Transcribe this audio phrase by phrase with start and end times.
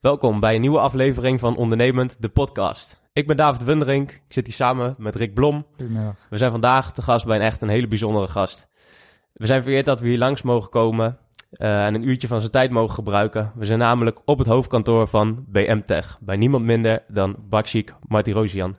[0.00, 3.00] Welkom bij een nieuwe aflevering van Ondernemend, de podcast.
[3.12, 5.66] Ik ben David Wunderink, ik zit hier samen met Rick Blom.
[5.76, 6.14] Goedemiddag.
[6.30, 8.68] We zijn vandaag te gast bij een echt een hele bijzondere gast.
[9.32, 11.18] We zijn vereerd dat we hier langs mogen komen
[11.52, 13.52] uh, en een uurtje van zijn tijd mogen gebruiken.
[13.54, 18.76] We zijn namelijk op het hoofdkantoor van BM Tech, bij niemand minder dan Bakshik Martirosian.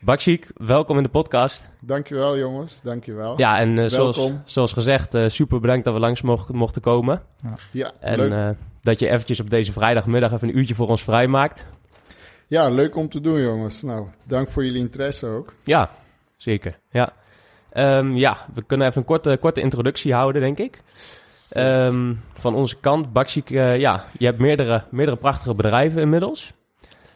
[0.00, 1.68] Bakshik, welkom in de podcast.
[1.80, 3.38] Dankjewel jongens, dankjewel.
[3.38, 7.22] Ja, en uh, zoals, zoals gezegd, uh, super bedankt dat we langs mochten, mochten komen.
[7.42, 8.56] Ja, ja en leuk.
[8.88, 11.66] Dat je eventjes op deze vrijdagmiddag even een uurtje voor ons vrijmaakt.
[12.46, 13.82] Ja, leuk om te doen jongens.
[13.82, 15.54] Nou, dank voor jullie interesse ook.
[15.64, 15.90] Ja,
[16.36, 16.78] zeker.
[16.90, 17.12] Ja,
[17.72, 20.82] um, ja we kunnen even een korte, korte introductie houden, denk ik.
[21.56, 26.52] Um, van onze kant, Bakshik, uh, ja, je hebt meerdere, meerdere prachtige bedrijven inmiddels.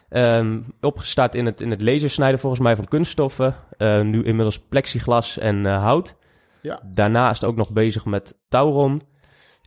[0.09, 3.55] Um, opgestart in het, in het lasersnijden volgens mij van kunststoffen.
[3.77, 6.15] Uh, nu inmiddels plexiglas en uh, hout.
[6.61, 6.79] Ja.
[6.83, 9.01] Daarnaast ook nog bezig met Tauron.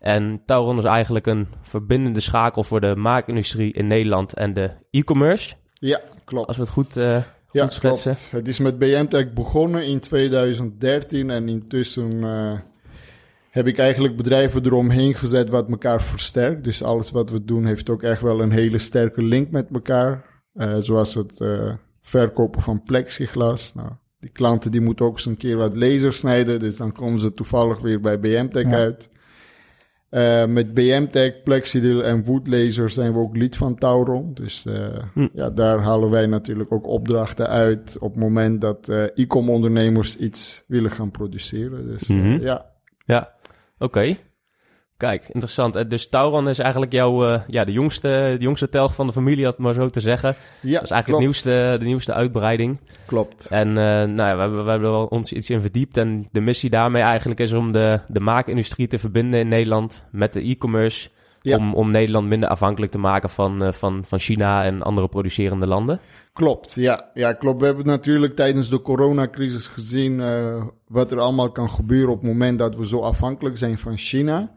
[0.00, 5.54] En Tauron is eigenlijk een verbindende schakel voor de maakindustrie in Nederland en de e-commerce.
[5.72, 6.46] Ja, klopt.
[6.46, 8.12] Als we het goed, uh, ja, goed schetsen.
[8.12, 8.30] Klopt.
[8.30, 12.52] Het is met BMTech begonnen in 2013 en intussen uh,
[13.50, 16.64] heb ik eigenlijk bedrijven eromheen gezet wat elkaar versterkt.
[16.64, 20.24] Dus alles wat we doen heeft ook echt wel een hele sterke link met elkaar.
[20.54, 23.74] Uh, zoals het uh, verkopen van plexiglas.
[23.74, 26.58] Nou, die klanten die moeten ook eens een keer wat laser snijden.
[26.58, 28.74] Dus dan komen ze toevallig weer bij BMTech ja.
[28.74, 29.10] uit.
[30.10, 34.34] Uh, met BMTech, Plexidil en Wood Laser zijn we ook lid van Tauron.
[34.34, 34.66] Dus
[35.14, 35.28] hm.
[35.32, 40.64] ja, daar halen wij natuurlijk ook opdrachten uit op het moment dat e-com ondernemers iets
[40.66, 41.86] willen gaan produceren.
[41.86, 42.40] Dus mm -hmm.
[42.40, 42.66] ja.
[43.04, 43.32] Ja,
[43.78, 43.84] oké.
[43.84, 44.18] Okay.
[44.96, 45.90] Kijk, interessant.
[45.90, 49.44] Dus Tauron is eigenlijk jouw, uh, ja, de jongste, de jongste telg van de familie,
[49.44, 50.34] had maar zo te zeggen.
[50.60, 51.18] Ja, dat is eigenlijk klopt.
[51.18, 51.20] het
[51.52, 52.80] nieuwste, de nieuwste uitbreiding.
[53.06, 53.46] Klopt.
[53.50, 55.96] En uh, nou ja, we, hebben, we hebben er ons iets in verdiept.
[55.96, 60.32] En de missie daarmee eigenlijk is om de, de maakindustrie te verbinden in Nederland met
[60.32, 61.08] de e-commerce.
[61.42, 61.56] Ja.
[61.56, 65.66] Om, om Nederland minder afhankelijk te maken van, uh, van, van China en andere producerende
[65.66, 66.00] landen.
[66.32, 67.10] Klopt, ja.
[67.14, 67.60] ja, klopt.
[67.60, 70.22] We hebben natuurlijk tijdens de coronacrisis gezien
[70.88, 74.55] wat er allemaal kan gebeuren op het moment dat we zo afhankelijk zijn van China.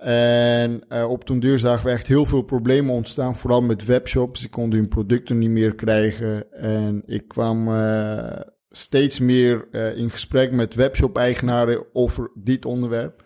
[0.00, 4.40] En uh, op den duur zagen we echt heel veel problemen ontstaan, vooral met webshops.
[4.40, 6.52] Ze konden hun producten niet meer krijgen.
[6.52, 8.40] En ik kwam uh,
[8.70, 13.24] steeds meer uh, in gesprek met webshop-eigenaren over dit onderwerp.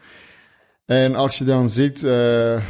[0.85, 2.01] En als je dan ziet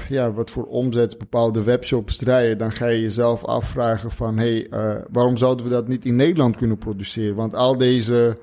[0.09, 5.05] ja, wat voor omzet bepaalde webshops draaien, dan ga je jezelf afvragen van, hé, hey,
[5.11, 7.35] waarom zouden we dat niet in Nederland kunnen produceren?
[7.35, 8.39] Want al deze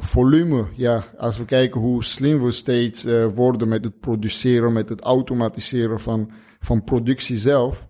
[0.00, 4.88] volume, ja, als we kijken hoe slim we steeds uh, worden met het produceren, met
[4.88, 6.30] het automatiseren van,
[6.60, 7.86] van productie zelf,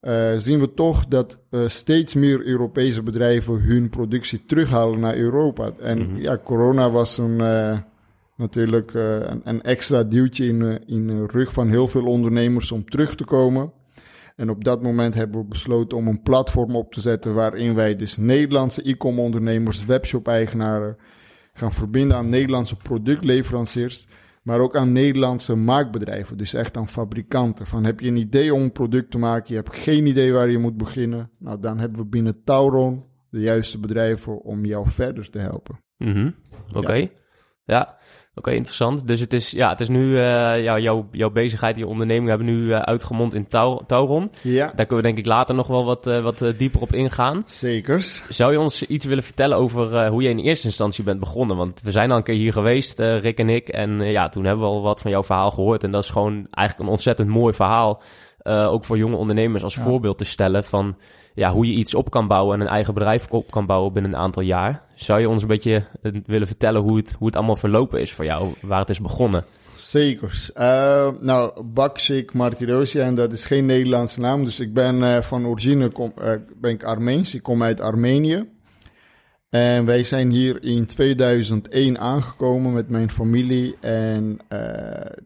[0.00, 5.70] uh, zien we toch dat uh, steeds meer Europese bedrijven hun productie terughalen naar Europa.
[5.80, 6.18] En mm -hmm.
[6.18, 7.36] ja, corona was een,
[8.36, 13.14] natuurlijk een, een, extra duwtje in, in de rug van heel veel ondernemers om terug
[13.14, 13.72] te komen.
[14.40, 17.96] En op dat moment hebben we besloten om een platform op te zetten waarin wij
[17.96, 20.96] dus Nederlandse e-com ondernemers, webshop-eigenaren
[21.60, 24.06] gaan verbinden aan Nederlandse productleveranciers,
[24.42, 26.36] maar ook aan Nederlandse maakbedrijven.
[26.36, 27.66] Dus echt aan fabrikanten.
[27.66, 30.50] Van heb je een idee om een product te maken, je hebt geen idee waar
[30.50, 31.30] je moet beginnen.
[31.38, 35.80] Nou, dan hebben we binnen Tauron de juiste bedrijven om jou verder te helpen.
[35.96, 36.34] Mm -hmm.
[36.68, 36.78] Oké.
[36.78, 37.00] Okay.
[37.00, 37.08] Ja.
[37.64, 37.98] ja.
[38.40, 39.06] Oké, Oké, interessant.
[39.06, 42.72] Dus het is, ja, het is nu, eh, jouw, jouw bezigheid, je onderneming hebben nu
[42.72, 44.30] eh, uitgemond in Tau- Tauron.
[44.42, 47.42] Ja, Daar kunnen we denk ik later nog wel wat, eh, wat dieper op ingaan.
[47.46, 48.24] zekers.
[48.28, 51.56] Zou je ons iets willen vertellen over hoe je in eerste instantie bent begonnen?
[51.56, 53.68] Want we zijn al een keer hier geweest, Rick en ik.
[53.68, 55.84] En ja, toen hebben we al wat van jouw verhaal gehoord.
[55.84, 58.02] En dat is gewoon eigenlijk een ontzettend mooi verhaal.
[58.44, 59.82] ook voor jonge ondernemers als Ja.
[59.82, 60.96] voorbeeld te stellen van
[61.34, 64.12] ja, hoe je iets op kan bouwen en een eigen bedrijf op kan bouwen binnen
[64.12, 64.82] een aantal jaar.
[65.00, 68.12] Zou je ons een beetje eh, willen vertellen hoe het, hoe het allemaal verlopen is
[68.12, 69.44] voor jou, waar het is begonnen?
[69.74, 70.52] Zekers.
[70.52, 74.44] Eh, nou, Baksik Martirosyan, en dat is geen Nederlandse naam.
[74.44, 76.12] Dus ik ben eh, van origine kom,
[76.60, 77.34] ben ik Armeens.
[77.34, 78.48] Ik kom uit Armenië.
[79.50, 83.76] En wij zijn hier in 2001 aangekomen met mijn familie.
[83.80, 84.38] En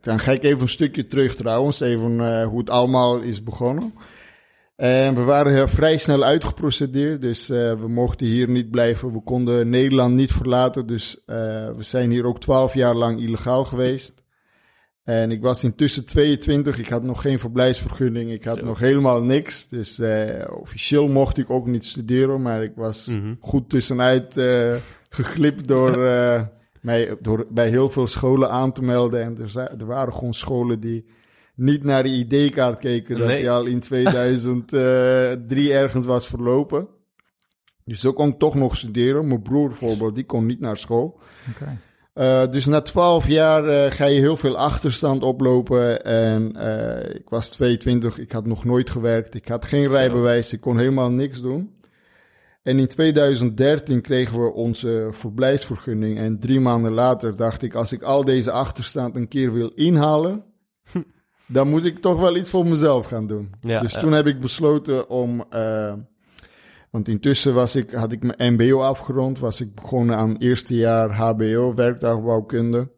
[0.01, 3.93] dan ga ik even een stukje terug trouwens, even hoe het allemaal is begonnen.
[4.77, 9.13] En we waren heel vrij snel uitgeprocedeerd, dus eh, we mochten hier niet blijven.
[9.13, 11.37] We konden Nederland niet verlaten, dus eh,
[11.77, 14.23] we zijn hier ook 12 jaar lang illegaal geweest.
[15.05, 18.65] En ik was intussen 22, ik had nog geen verblijfsvergunning, ik had Zo.
[18.65, 19.69] nog helemaal niks.
[19.69, 23.35] Dus eh, officieel mocht ik ook niet studeren, maar ik was Mhm.
[23.41, 24.41] goed tussenuit
[25.09, 25.99] geglipt door,
[26.81, 29.23] mij, door bij heel veel scholen aan te melden.
[29.23, 31.05] En er, er waren gewoon scholen die
[31.55, 33.41] niet naar de ID-kaart keken dat Nee.
[33.41, 36.89] die al in 2003 ergens was verlopen.
[37.85, 39.27] Dus zo kon ik toch nog studeren.
[39.27, 41.21] Mijn broer bijvoorbeeld, die kon niet naar school.
[41.51, 41.79] Oké.
[42.15, 46.05] Eh, dus na 12 jaar eh, ga je heel veel achterstand oplopen.
[46.05, 49.35] En eh, ik was 22, ik had nog nooit gewerkt.
[49.35, 51.73] Ik had geen rijbewijs, ik kon helemaal niks doen.
[52.63, 56.19] En in 2013 kregen we onze verblijfsvergunning.
[56.19, 60.45] En drie maanden later dacht ik, als ik al deze achterstand een keer wil inhalen,
[61.47, 63.53] dan moet ik toch wel iets voor mezelf gaan doen.
[63.61, 64.01] Ja, dus ja.
[64.01, 65.45] toen heb ik besloten om.
[65.51, 65.93] eh,
[66.91, 71.15] want intussen was ik, had ik mijn MBO afgerond, was ik begonnen aan eerste jaar
[71.17, 72.93] HBO, werkdagbouwkunde.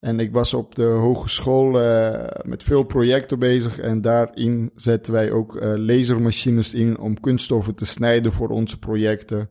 [0.00, 5.30] En ik was op de hogeschool eh, met veel projecten bezig en daarin zetten wij
[5.30, 9.50] ook eh, lasermachines in om kunststoffen te snijden voor onze projecten.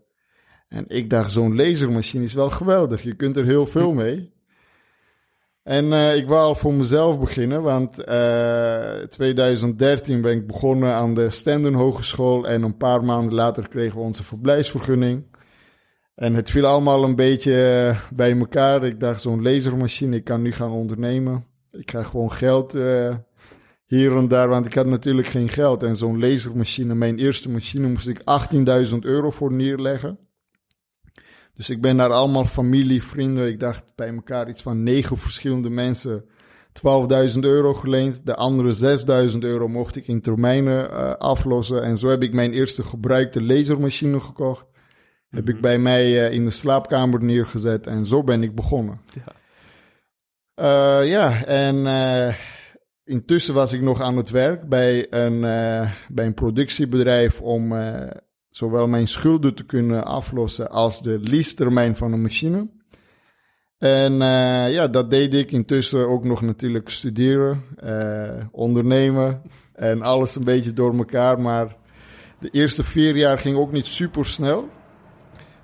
[0.68, 4.34] En ik dacht, zo'n lasermachine is wel geweldig, je kunt er heel veel mee.
[5.70, 11.30] En eh, ik wou voor mezelf beginnen, want eh 2013 ben ik begonnen aan de
[11.30, 15.24] Stenden Hogeschool en een paar maanden later kregen we onze verblijfsvergunning.
[16.16, 18.84] En het viel allemaal een beetje eh, bij elkaar.
[18.84, 21.46] Ik dacht, zo'n lasermachine, ik kan nu gaan ondernemen.
[21.72, 22.74] Ik krijg gewoon geld
[23.86, 25.84] hier en daar, want ik had natuurlijk geen geld.
[25.84, 28.22] En zo'n lasermachine, mijn eerste machine, moest ik
[28.90, 30.29] 18.000 euro voor neerleggen.
[31.60, 35.70] Dus ik ben naar allemaal familie, vrienden, ik dacht bij elkaar iets van negen verschillende
[35.70, 36.26] mensen
[37.34, 38.26] 12.000 euro geleend.
[38.26, 38.98] De andere
[39.32, 41.84] 6.000 euro mocht ik in termijnen eh, aflossen.
[41.84, 44.66] En zo heb ik mijn eerste gebruikte lasermachine gekocht.
[45.30, 49.02] Heb ik bij mij eh, in de slaapkamer neergezet en zo ben ik begonnen.
[49.14, 49.34] Ja.
[50.54, 51.86] Eh, ja, en
[53.04, 55.42] intussen was ik nog aan het werk bij een,
[56.10, 57.74] bij een productiebedrijf om
[58.60, 62.70] zowel mijn schulden te kunnen aflossen als de leasetermijn van een machine.
[63.78, 69.42] En eh, ja, dat deed ik intussen ook nog natuurlijk studeren, eh, ondernemen
[69.74, 71.42] en alles een beetje door elkaar.
[71.42, 71.76] Maar
[72.40, 74.70] de eerste vier jaar ging ook niet super snel.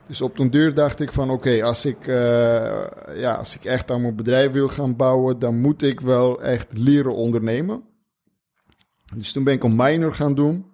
[0.07, 3.91] Dus op den deur dacht ik van oké, als ik eh, ja, als ik echt
[3.91, 7.83] aan mijn bedrijf wil gaan bouwen, dan moet ik wel echt leren ondernemen.
[9.15, 10.73] Dus toen ben ik een minor gaan doen.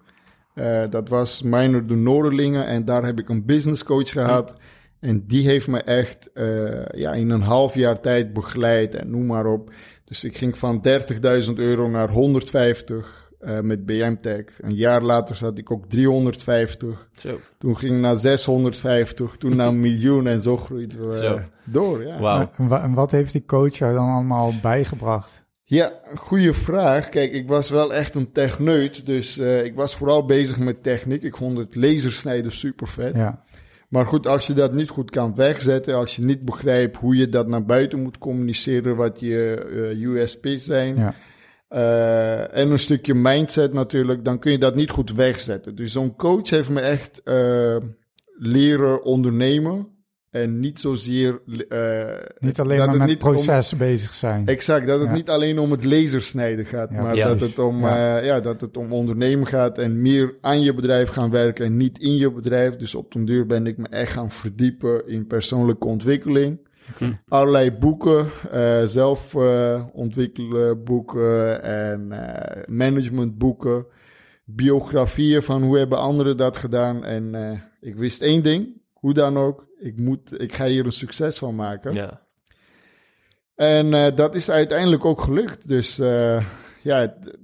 [0.53, 4.53] Eh, dat was minor de Noorderlingen en daar heb ik een business coach gehad.
[4.99, 9.25] En die heeft me echt eh, ja, in een half jaar tijd begeleid en noem
[9.25, 9.71] maar op.
[10.03, 14.43] Dus ik ging van 30.000 euro naar 150 eh, met BM-Tech.
[14.59, 17.07] Een jaar later zat ik ook 350.
[17.15, 17.39] Zo.
[17.57, 21.39] Toen ging ik naar 650, toen naar een miljoen en zo groeide we Zo.
[21.69, 22.05] door.
[22.05, 22.49] Ja.
[22.57, 25.40] En wat heeft die coach jou dan allemaal bijgebracht?
[25.71, 27.09] Ja, goede vraag.
[27.09, 31.23] Kijk, ik was wel echt een techneut, dus eh, ik was vooral bezig met techniek.
[31.23, 33.15] Ik vond het lasersnijden super vet.
[33.15, 33.43] Ja,
[33.89, 37.29] Maar goed, als je dat niet goed kan wegzetten, als je niet begrijpt hoe je
[37.29, 39.55] dat naar buiten moet communiceren, wat je
[39.91, 41.15] eh, USP's zijn, ja,
[41.67, 45.75] eh, en een stukje mindset natuurlijk, dan kun je dat niet goed wegzetten.
[45.75, 47.21] Dus zo'n coach heeft me echt
[48.37, 49.87] leren ondernemen
[50.31, 51.41] en niet zozeer...
[51.69, 52.05] eh,
[52.39, 54.45] niet alleen dat maar het met niet om- processen bezig zijn.
[54.47, 55.13] Exact, dat het Ja.
[55.15, 57.39] niet alleen om het lasersnijden gaat, Ja, maar juist.
[57.39, 57.95] dat het, om, Ja.
[57.97, 58.17] ja.
[58.17, 61.97] ja, dat het om ondernemen gaat en meer aan je bedrijf gaan werken en niet
[61.99, 62.75] in je bedrijf.
[62.75, 66.69] Dus op den duur ben ik me echt gaan verdiepen in persoonlijke ontwikkeling.
[67.27, 73.85] Allerlei boeken, eh, zelf eh, ontwikkelen boeken en eh, managementboeken,
[74.45, 77.03] biografieën van hoe hebben anderen dat gedaan.
[77.05, 80.91] En eh, ik wist één ding, hoe dan ook, ik, moet, ik ga hier een
[80.91, 81.93] succes van maken.
[81.93, 82.21] Ja.
[83.55, 85.67] En eh, dat is uiteindelijk ook gelukt.
[85.67, 86.45] Dus eh,
[86.81, 87.37] ja, het,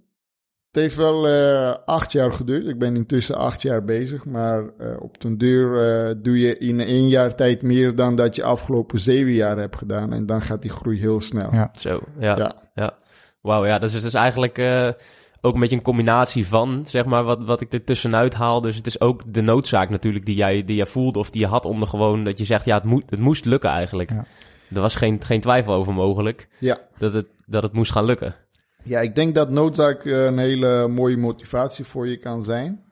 [0.71, 2.67] het heeft wel eh, acht jaar geduurd.
[2.67, 4.25] Ik ben intussen acht jaar bezig.
[4.25, 8.35] Maar eh, op den duur eh, doe je in één jaar tijd meer dan dat
[8.35, 10.13] je afgelopen zeven jaar hebt gedaan.
[10.13, 11.53] En dan gaat die groei heel snel.
[11.53, 11.71] Ja.
[11.73, 12.37] Zo, ja.
[12.37, 12.55] Ja.
[12.73, 12.97] ja.
[13.41, 14.89] Wauw, ja, dat is dus eigenlijk eh,
[15.41, 18.61] ook een beetje een combinatie van, zeg maar, wat, wat ik er tussenuit haal.
[18.61, 21.47] Dus het is ook de noodzaak natuurlijk die jij, die jij voelde of die je
[21.47, 24.09] had om er gewoon, dat je zegt, ja, het, moet, het moest lukken eigenlijk.
[24.09, 24.25] Ja.
[24.73, 26.77] Er was geen, geen twijfel over mogelijk ja.
[26.97, 28.35] dat het, dat het moest gaan lukken.
[28.83, 32.83] Ja, ik denk dat noodzaak eh, een hele mooie motivatie voor je kan zijn.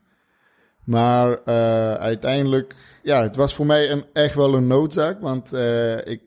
[0.83, 5.21] Maar eh, uiteindelijk, ja, het was voor mij een, echt wel een noodzaak.
[5.21, 6.21] Want eh, ik,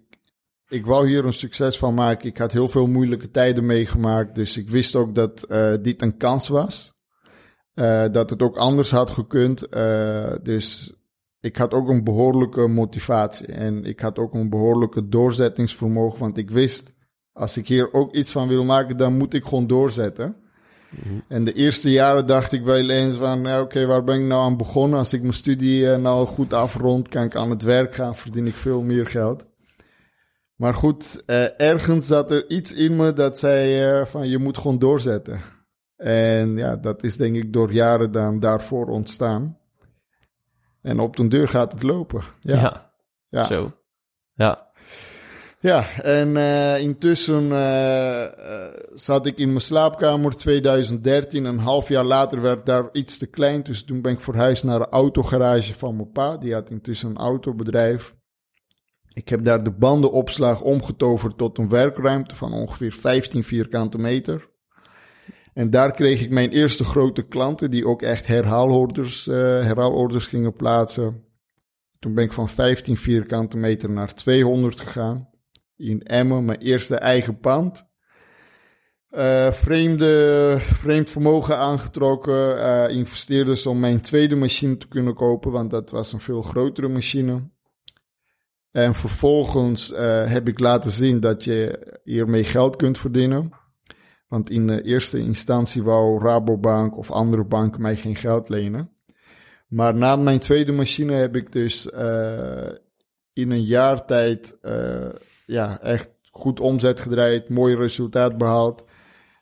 [0.68, 2.28] ik wou hier een succes van maken.
[2.28, 4.34] Ik had heel veel moeilijke tijden meegemaakt.
[4.34, 6.96] Dus ik wist ook dat eh, dit een kans was.
[7.74, 9.68] Eh, dat het ook anders had gekund.
[9.68, 10.92] Eh, dus
[11.40, 13.46] ik had ook een behoorlijke motivatie.
[13.46, 16.18] En ik had ook een behoorlijke doorzettingsvermogen.
[16.18, 16.94] Want ik wist,
[17.32, 20.36] als ik hier ook iets van wil maken, dan moet ik gewoon doorzetten.
[21.28, 24.42] En de eerste jaren dacht ik wel eens van, ja, oké, waar ben ik nou
[24.42, 24.98] aan begonnen?
[24.98, 28.54] Als ik mijn studie nou goed afrond, kan ik aan het werk gaan, verdien ik
[28.54, 29.46] veel meer geld.
[30.58, 34.58] Maar goed, eh, ergens zat er iets in me dat zei eh, van, je moet
[34.58, 35.40] gewoon doorzetten.
[35.96, 39.58] En ja, dat is denk ik door jaren dan daarvoor ontstaan.
[40.82, 42.22] En op den deur gaat het lopen.
[42.40, 42.90] Ja, Ja,
[43.28, 43.46] ja.
[43.46, 43.72] zo.
[44.34, 44.66] Ja,
[45.60, 47.48] Ja, en eh, intussen
[48.94, 51.44] zat ik in mijn slaapkamer 2013.
[51.44, 53.62] Een half jaar later werd daar iets te klein.
[53.62, 56.36] Dus toen ben ik verhuisd naar de autogarage van mijn pa.
[56.36, 58.16] Die had intussen een autobedrijf.
[59.18, 64.48] Ik heb daar de bandenopslag omgetoverd tot een werkruimte van ongeveer 15 vierkante meter.
[65.52, 70.52] En daar kreeg ik mijn eerste grote klanten die ook echt herhaalorders, eh herhaalorders gingen
[70.52, 71.24] plaatsen.
[71.98, 75.28] Toen ben ik van 15 vierkante meter naar 200 gegaan
[75.76, 77.86] in Emmen, mijn eerste eigen pand.
[79.08, 85.70] Eh, vreemde, vreemd vermogen aangetrokken, eh investeerders om mijn tweede machine te kunnen kopen, want
[85.70, 87.56] dat was een veel grotere machine.
[88.78, 93.50] En vervolgens eh, heb ik laten zien dat je hiermee geld kunt verdienen.
[94.28, 98.90] Want in de eerste instantie wou Rabobank of andere banken mij geen geld lenen.
[99.68, 102.68] Maar na mijn tweede machine heb ik dus eh,
[103.32, 105.08] in een jaar tijd eh,
[105.46, 108.84] ja, echt goed omzet gedraaid, mooi resultaat behaald.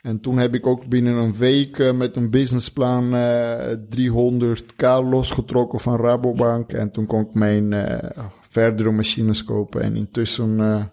[0.00, 5.96] En toen heb ik ook binnen een week met een businessplan eh 300k losgetrokken van
[5.96, 6.72] Rabobank.
[6.72, 7.72] En toen kon ik mijn
[8.56, 9.82] verdere machines kopen.
[9.82, 10.84] En intussen eh,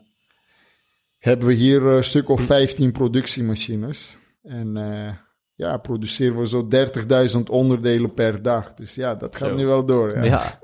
[1.18, 4.18] hebben we hier een stuk of 15 productiemachines.
[4.42, 5.14] En eh,
[5.56, 6.68] ja, produceren we zo
[7.38, 8.74] 30.000 onderdelen per dag.
[8.74, 9.56] Dus ja, dat gaat Zo.
[9.56, 10.24] nu wel door.
[10.24, 10.60] Ja.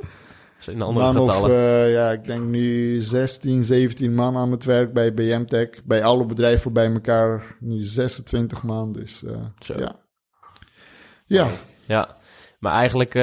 [0.57, 4.93] zijn andere man of, eh, ja, ik denk nu 16, 17 man aan het werk
[4.93, 5.83] bij BM Tech.
[5.83, 8.91] Bij alle bedrijven bij elkaar nu 26 man.
[8.91, 9.23] Dus
[9.65, 9.95] ja.
[11.25, 11.51] Ja,
[11.85, 12.17] Ja,
[12.59, 13.13] maar eigenlijk,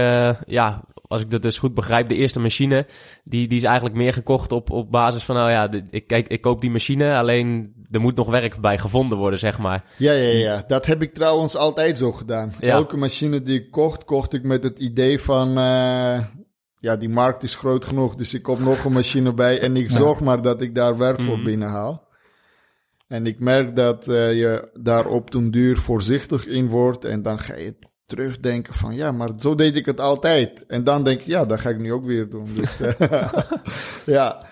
[0.47, 2.87] ja, als ik dat dus goed begrijp, de eerste machine,
[3.25, 6.41] die, die is eigenlijk meer gekocht op, op basis van, nou ja, ik, kijk, ik
[6.41, 9.85] koop die machine, alleen er moet nog werk bij gevonden worden, zeg maar.
[9.97, 10.65] ja, ja, ja.
[10.67, 12.53] Dat heb ik trouwens altijd zo gedaan.
[12.61, 12.73] Ja.
[12.73, 15.49] Elke machine die ik kocht, kocht ik met het idee van...
[15.59, 16.25] eh,
[16.79, 19.61] ja, die markt is groot genoeg, dus ik koop nog een machine bij...
[19.61, 19.97] en ik Ja.
[19.97, 21.45] zorg maar dat ik daar werk voor Mhm.
[21.45, 22.05] binnenhaal.
[23.09, 27.05] En ik merk dat eh, je daar op den duur voorzichtig in wordt...
[27.05, 27.75] en dan ga je
[28.07, 28.95] terugdenken van...
[28.95, 30.67] ja, maar zo deed ik het altijd.
[30.67, 32.49] En dan denk ik, ja, dat ga ik nu ook weer doen.
[32.55, 32.93] Dus eh,
[34.07, 34.45] ja...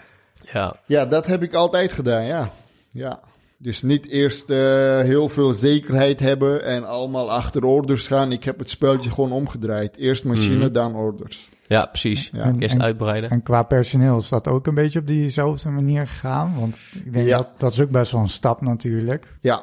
[0.52, 2.52] Ja, Ja, dat heb ik altijd gedaan, ja.
[2.90, 3.20] ja.
[3.58, 4.56] Dus niet eerst eh,
[5.00, 8.32] heel veel zekerheid hebben en allemaal achter orders gaan.
[8.32, 9.96] Ik heb het speltje gewoon omgedraaid.
[9.96, 10.72] Eerst machine, Mhm.
[10.72, 11.48] dan orders.
[11.66, 12.30] ja precies.
[12.32, 12.42] Ja.
[12.42, 13.30] En- Eerst en- uitbreiden.
[13.30, 16.54] En qua personeel is dat ook een beetje op diezelfde manier gegaan?
[16.58, 17.36] Want ik denk Ja.
[17.36, 19.28] dat dat is ook best wel een stap natuurlijk.
[19.40, 19.62] Ja.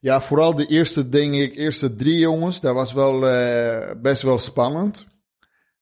[0.00, 4.38] Ja, vooral de eerste, denk ik, eerste drie jongens, dat was wel eh, best wel
[4.38, 5.06] spannend.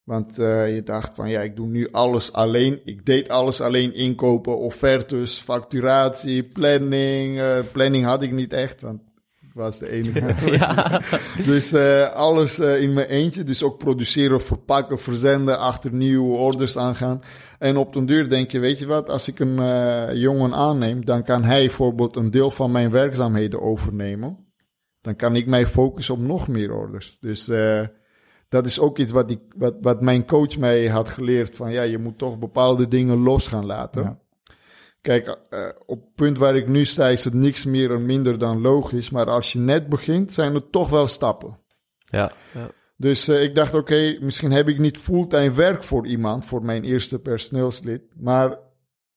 [0.04, 2.80] Want eh, je dacht van, ja, ik doe nu alles alleen.
[2.84, 7.40] Ik deed alles alleen inkopen, offertes, facturatie, planning.
[7.40, 9.00] Eh, planning had ik niet echt, want
[9.40, 10.50] ik was de enige.
[10.56, 11.02] ja,
[11.52, 11.74] Dus
[12.12, 13.42] alles in mijn eentje.
[13.42, 17.22] Dus ook produceren, verpakken, verzenden, achter nieuwe orders aangaan.
[17.58, 21.04] En op den duur denk je, weet je wat, als ik een eh, jongen aanneem,
[21.04, 24.46] dan kan hij bijvoorbeeld een deel van mijn werkzaamheden overnemen.
[25.00, 27.18] Dan kan ik mij focussen op nog meer orders.
[27.18, 27.86] Dus eh,
[28.48, 31.56] dat is ook iets wat, ik, wat, wat mijn coach mij had geleerd.
[31.56, 34.02] Van ja, je moet toch bepaalde dingen los gaan laten.
[34.02, 34.18] Ja.
[35.00, 38.38] Kijk, eh, op het punt waar ik nu sta is het niks meer en minder
[38.38, 39.10] dan logisch.
[39.10, 41.58] Maar als je net begint, zijn er toch wel stappen.
[42.04, 42.70] ja, ja.
[43.00, 46.84] Dus eh, ik dacht, oké, misschien heb ik niet fulltime werk voor iemand, voor mijn
[46.84, 48.02] eerste personeelslid.
[48.16, 48.58] Maar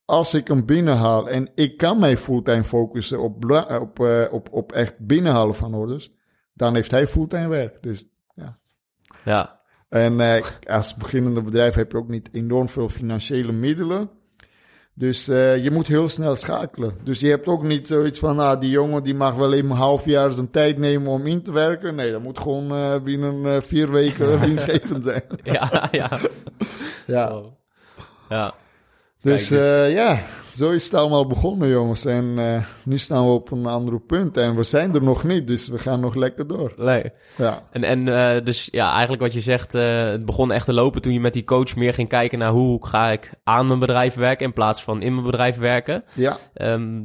[0.05, 4.47] als ik hem binnenhaal en ik kan mij fulltime focussen op, bla- op, eh, op,
[4.51, 6.11] op echt binnenhalen van orders,
[6.53, 7.83] dan heeft hij fulltime werk.
[7.83, 8.05] Dus,
[9.25, 14.09] Ja, en eh, als beginnende bedrijf heb je ook niet enorm veel financiële middelen.
[14.93, 16.93] Dus eh, je moet heel snel schakelen.
[17.03, 19.75] Dus je hebt ook niet zoiets van, ah, die jongen die mag wel even een
[19.75, 21.95] half jaar zijn tijd nemen om in te werken.
[21.95, 25.24] Nee, dat moet gewoon eh, binnen eh, vier weken winstgevend zijn.
[25.43, 26.19] ja, ja.
[27.07, 27.36] Ja.
[27.38, 27.45] Oh.
[28.29, 28.53] Ja,
[29.21, 30.19] Dus Kijk, eh, ja,
[30.61, 32.05] zo is het allemaal begonnen, jongens.
[32.05, 34.37] En eh, nu staan we op een andere punt.
[34.37, 36.73] En we zijn er nog niet, dus we gaan nog lekker door.
[36.77, 37.03] nee.
[37.37, 40.73] Ja, En, en eh, dus ja, eigenlijk wat je zegt, eh, het begon echt te
[40.73, 43.79] lopen toen je met die coach meer ging kijken naar hoe ga ik aan mijn
[43.79, 46.03] bedrijf werken in plaats van in mijn bedrijf werken.
[46.13, 47.01] ja, Ehm,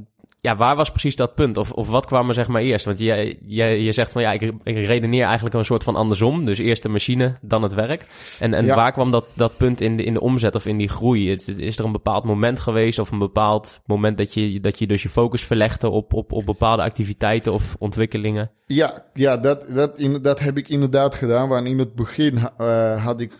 [0.46, 1.56] ja, waar was precies dat punt?
[1.56, 2.84] Of, of wat kwam er zeg maar eerst?
[2.84, 6.44] Want je, je, je zegt van ja, ik, ik redeneer eigenlijk een soort van andersom.
[6.44, 8.06] Dus eerst de machine, dan het werk.
[8.40, 8.74] En, en Ja.
[8.74, 11.30] waar kwam dat, dat punt in de, in de omzet of in die groei?
[11.30, 14.86] Is, is er een bepaald moment geweest of een bepaald moment dat je, dat je
[14.86, 18.50] dus je focus verlegde op, op, op bepaalde activiteiten of ontwikkelingen?
[18.66, 21.48] ja, ja dat, dat, in, dat heb ik inderdaad gedaan.
[21.48, 23.32] Want in het begin eh, had ik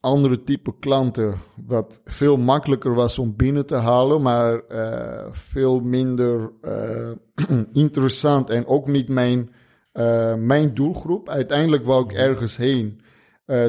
[0.00, 6.52] andere type klanten, wat veel makkelijker was om binnen te halen, maar eh, veel minder
[6.62, 7.10] eh,
[7.72, 9.50] interessant en ook niet mijn,
[9.92, 11.28] eh, mijn doelgroep.
[11.28, 13.00] Uiteindelijk wou ik ergens heen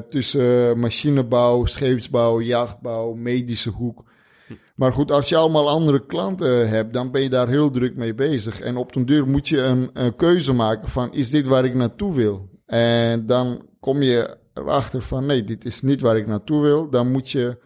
[0.10, 4.04] tussen machinebouw, scheepsbouw, jachtbouw, medische hoek.
[4.76, 8.14] Maar goed, als je allemaal andere klanten hebt, dan ben je daar heel druk mee
[8.14, 8.60] bezig.
[8.60, 11.74] En op den duur moet je een, een keuze maken van, is dit waar ik
[11.74, 12.50] naartoe wil?
[12.66, 16.90] En dan kom je erachter van, nee, dit is niet waar ik naartoe wil.
[16.90, 17.58] Dan moet je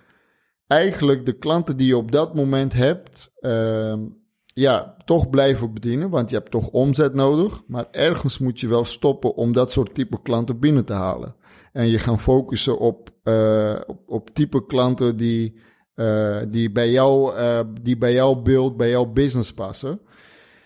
[0.67, 3.99] eigenlijk de klanten die je op dat moment hebt, ehm,
[4.45, 7.61] ja, toch blijven bedienen, want je hebt toch omzet nodig.
[7.67, 11.35] Maar ergens moet je wel stoppen om dat soort type klanten binnen te halen.
[11.71, 15.59] En je gaan focussen op, eh, op, op type klanten die,
[15.95, 19.99] eh, die, bij jou, eh, die bij jouw beeld, bij jouw business passen.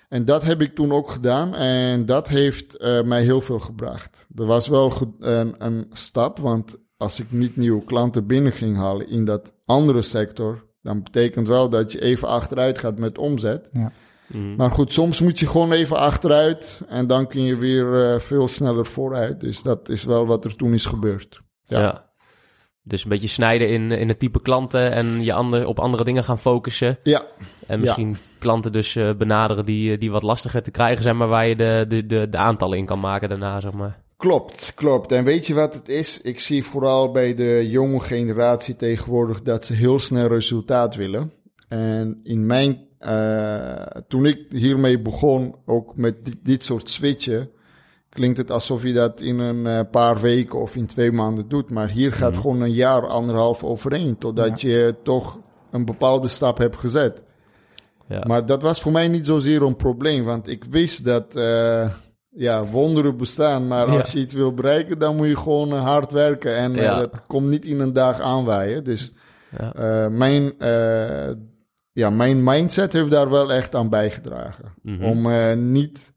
[0.08, 4.26] En dat heb ik toen ook gedaan en dat heeft eh, mij heel veel gebracht.
[4.36, 9.10] Er was wel een, een stap, want als ik niet nieuwe klanten binnen ging halen
[9.10, 13.70] in dat andere sector, dan betekent wel dat je even achteruit gaat met omzet.
[13.72, 13.92] Ja.
[14.28, 14.56] Mhm.
[14.56, 18.48] Maar goed, soms moet je gewoon even achteruit en dan kun je weer eh, veel
[18.48, 19.40] sneller vooruit.
[19.40, 21.42] Dus dat is wel wat er toen is gebeurd.
[21.62, 21.80] Ja.
[21.80, 22.07] Ja.
[22.88, 26.24] Dus een beetje snijden in, in het type klanten en je ander, op andere dingen
[26.24, 27.00] gaan focussen.
[27.04, 27.24] Ja,
[27.68, 31.28] En misschien klanten dus eh, benaderen die, eh, die wat lastiger te krijgen zijn, maar
[31.28, 34.06] waar je de, de, de, de aantallen in kan maken daarna, zeg maar.
[34.18, 35.12] Klopt, klopt.
[35.12, 36.22] En weet je wat het is?
[36.22, 41.32] Ik zie vooral bij de jonge generatie tegenwoordig dat ze heel snel resultaat willen.
[41.68, 47.50] En in mijn, eh, toen ik hiermee begon, ook met dit, dit soort switchen,
[48.18, 51.70] klinkt het alsof je dat in een eh, paar weken of in twee maanden doet.
[51.70, 52.42] Maar hier gaat Mhm.
[52.42, 55.40] gewoon een jaar, anderhalf overheen, totdat je toch
[55.72, 57.24] een bepaalde stap hebt gezet.
[58.08, 58.24] Ja.
[58.28, 61.90] Maar dat was voor mij niet zozeer een probleem, want ik wist dat eh,
[62.30, 63.68] ja, wonderen bestaan.
[63.68, 63.98] Maar Ja.
[63.98, 66.56] als je iets wil bereiken, dan moet je gewoon eh, hard werken.
[66.56, 68.84] En dat komt niet in een dag aanwaaien.
[68.84, 69.14] Dus
[70.10, 70.54] mijn,
[71.92, 74.74] ja, mijn mindset heeft daar wel echt aan bijgedragen.
[74.82, 75.04] Mhm.
[75.04, 75.28] Om
[75.72, 76.14] niet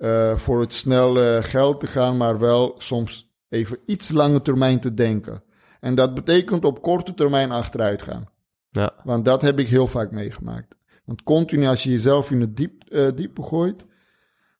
[0.00, 4.94] eh, voor het snelle geld te gaan, maar wel soms even iets lange termijn te
[4.94, 5.42] denken.
[5.80, 8.28] En dat betekent op korte termijn achteruit gaan.
[8.70, 8.92] Ja.
[9.04, 10.74] Want dat heb ik heel vaak meegemaakt.
[11.04, 13.84] Want continu als je jezelf in het diep, eh, diepe gooit,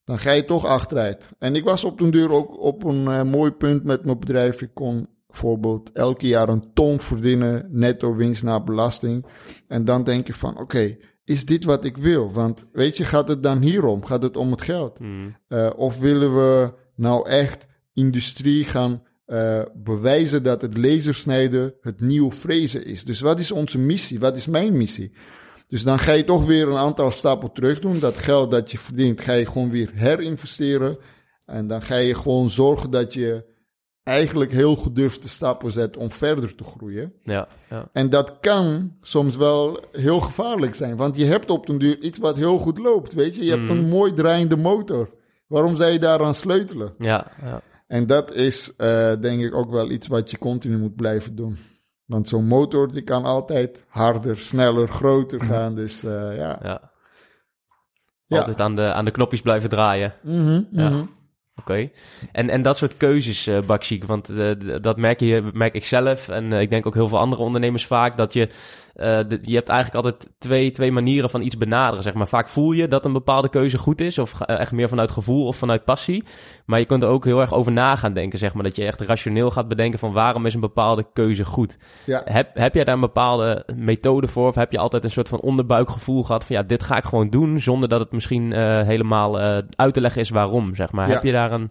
[0.05, 1.29] dan ga je toch achteruit.
[1.38, 4.62] En ik was op den duur ook op een eh, mooi punt met mijn bedrijf.
[4.62, 9.26] Ik kon bijvoorbeeld elke jaar een ton verdienen, netto winst na belasting.
[9.66, 10.96] En dan denk je van, oké,
[11.30, 12.32] is dit wat ik wil?
[12.32, 14.04] Want weet je, gaat het dan hierom?
[14.04, 15.00] Gaat het om het geld?
[15.00, 15.28] Mhm.
[15.48, 22.32] Eh, of willen we nou echt industrie gaan eh, bewijzen dat het lasersnijden het nieuwe
[22.32, 23.04] frezen is?
[23.04, 24.20] Dus wat is onze missie?
[24.20, 25.12] Wat is mijn missie?
[25.68, 27.98] Dus dan ga je toch weer een aantal stappen terug doen.
[27.98, 30.98] Dat geld dat je verdient, ga je gewoon weer herinvesteren.
[31.44, 33.44] En dan ga je gewoon zorgen dat je
[34.10, 37.12] eigenlijk heel gedurfde stappen zet om verder te groeien.
[37.22, 37.88] Ja, ja.
[37.92, 40.96] En dat kan soms wel heel gevaarlijk zijn.
[40.96, 43.12] Want je hebt op den duur iets wat heel goed loopt.
[43.14, 43.70] Weet je, je hebt Mhm.
[43.72, 45.10] een mooi draaiende motor.
[45.46, 46.92] Waarom zou je daaraan sleutelen?
[46.98, 47.60] ja, ja.
[47.86, 51.58] En dat is eh, denk ik ook wel iets wat je continu moet blijven doen.
[52.04, 55.74] Want zo'n motor die kan altijd harder, sneller, groter gaan.
[55.74, 56.58] Dus eh, ja.
[56.62, 56.90] ja.
[58.38, 60.14] Altijd aan de, aan de knopjes blijven draaien.
[60.22, 60.88] Mhm, Ja.
[60.88, 61.04] mhm.
[61.60, 61.90] Oké.
[62.32, 63.58] En, en dat soort keuzes, uh,
[64.06, 67.18] want uh, dat merk, je, merk ik zelf en uh, ik denk ook heel veel
[67.18, 68.48] andere ondernemers vaak, dat je,
[69.00, 72.28] de, je hebt eigenlijk altijd twee, twee manieren van iets benaderen, zeg maar.
[72.28, 75.56] Vaak voel je dat een bepaalde keuze goed is, of echt meer vanuit gevoel of
[75.56, 76.24] vanuit passie.
[76.66, 78.62] Maar je kunt er ook heel erg over na gaan denken, zeg maar.
[78.62, 81.78] Dat je echt rationeel gaat bedenken van waarom is een bepaalde keuze goed.
[82.06, 82.22] Ja.
[82.24, 85.40] Heb, heb jij daar een bepaalde methode voor, of heb je altijd een soort van
[85.40, 88.52] onderbuikgevoel gehad van ja, dit ga ik gewoon doen, zonder dat het misschien
[88.84, 89.38] helemaal
[89.76, 91.08] uit te leggen is waarom, zeg maar.
[91.08, 91.14] Ja.
[91.14, 91.70] Heb je daar een...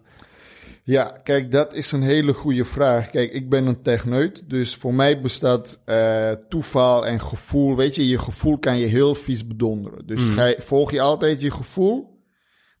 [0.84, 3.10] Ja, kijk, dat is een hele goede vraag.
[3.10, 7.76] Kijk, ik ben een techneut, dus voor mij bestaat uh, toeval en gevoel.
[7.76, 10.06] Weet je, je gevoel kan je heel vies bedonderen.
[10.06, 10.32] Dus Mm.
[10.34, 12.18] ga je- volg je altijd je gevoel,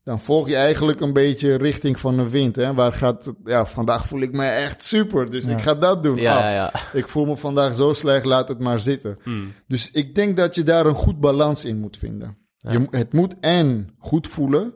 [0.04, 2.56] dan volg je eigenlijk een beetje richting van de wind.
[2.56, 2.74] Hè?
[2.74, 5.50] Waar gaat, ja, vandaag voel ik me echt super, dus Ja.
[5.56, 6.16] ik ga dat doen.
[6.16, 6.72] Ja, Ah, ja.
[6.98, 9.18] Ik voel me vandaag zo slecht, laat het maar zitten.
[9.24, 9.52] Mm.
[9.66, 12.36] Dus ik denk dat je daar een goed balans in moet vinden.
[12.56, 14.74] Je, het moet en goed voelen.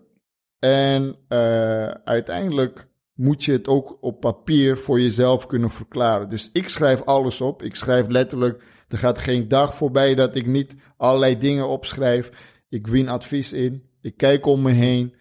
[0.59, 6.29] En eh, uiteindelijk moet je het ook op papier voor jezelf kunnen verklaren.
[6.29, 7.63] Dus ik schrijf alles op.
[7.63, 8.63] Ik schrijf letterlijk.
[8.89, 12.31] Er gaat geen dag voorbij dat ik niet allerlei dingen opschrijf.
[12.69, 13.83] Ik win advies in.
[14.01, 15.15] Ik kijk om me heen.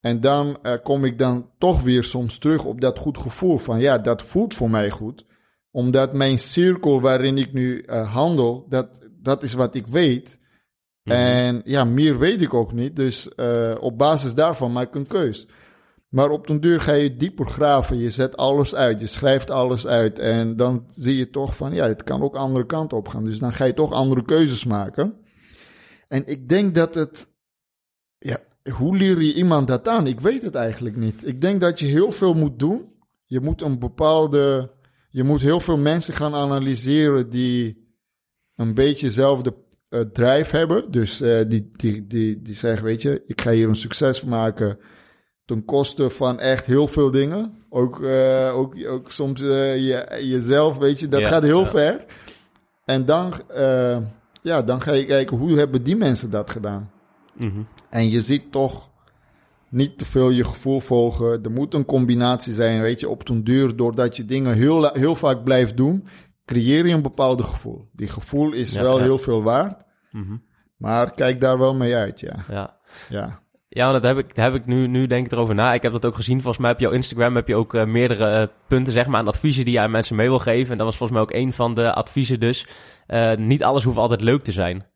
[0.00, 3.80] En dan eh, kom ik dan toch weer soms terug op dat goed gevoel van
[3.80, 5.26] ja, dat voelt voor mij goed.
[5.70, 10.38] Omdat mijn cirkel waarin ik nu eh, handel, dat, dat is wat ik weet.
[11.02, 11.16] Mhm.
[11.16, 12.96] En ja, meer weet ik ook niet.
[12.96, 15.46] Dus eh, op basis daarvan maak ik een keus.
[16.12, 17.98] Maar op den duur ga je dieper graven.
[17.98, 19.00] Je zet alles uit.
[19.00, 20.18] Je schrijft alles uit.
[20.18, 23.24] En dan zie je toch van, ja, het kan ook andere kant op gaan.
[23.24, 25.14] Dus dan ga je toch andere keuzes maken.
[26.08, 27.28] En ik denk dat het,
[28.18, 28.38] ja,
[28.72, 30.06] hoe leer je iemand dat aan?
[30.06, 31.26] Ik weet het eigenlijk niet.
[31.26, 32.92] Ik denk dat je heel veel moet doen.
[33.24, 34.70] Je moet een bepaalde,
[35.10, 37.88] je moet heel veel mensen gaan analyseren die
[38.56, 39.54] een beetje dezelfde
[39.88, 40.90] eh, drive hebben.
[40.90, 44.28] Dus eh, die, die, die, die zeggen, weet je, ik ga hier een succes van
[44.28, 44.78] maken
[45.52, 47.54] ten koste van echt heel veel dingen.
[47.68, 51.66] Ook, eh, ook, ook soms eh, je, jezelf, weet je, dat Ja, gaat heel ja.
[51.66, 52.04] ver.
[52.84, 53.96] En dan, eh,
[54.42, 56.90] ja, dan ga je kijken, hoe hebben die mensen dat gedaan?
[57.32, 57.60] Mhm.
[57.90, 58.90] En je ziet toch
[59.68, 61.42] niet te veel je gevoel volgen.
[61.42, 63.76] Er moet een combinatie zijn, weet je, op den duur.
[63.76, 66.06] Doordat je dingen heel, heel vaak blijft doen,
[66.44, 67.88] creëer je een bepaalde gevoel.
[67.92, 69.82] Die gevoel is Ja, wel heel veel waard.
[70.10, 70.36] Mhm.
[70.76, 72.34] Maar kijk daar wel mee uit, ja.
[73.08, 73.40] Ja.
[73.74, 73.92] Ja.
[73.92, 75.74] Dat heb ik, heb ik nu, nu denk ik erover na.
[75.74, 76.40] Ik heb dat ook gezien.
[76.40, 79.28] Volgens mij op jouw Instagram heb je ook eh, meerdere eh, punten, zeg maar, aan
[79.28, 80.72] adviezen die je aan mensen mee wil geven.
[80.72, 82.66] En dat was volgens mij ook een van de adviezen dus.
[83.06, 84.86] Eh, niet alles hoeft altijd leuk te zijn.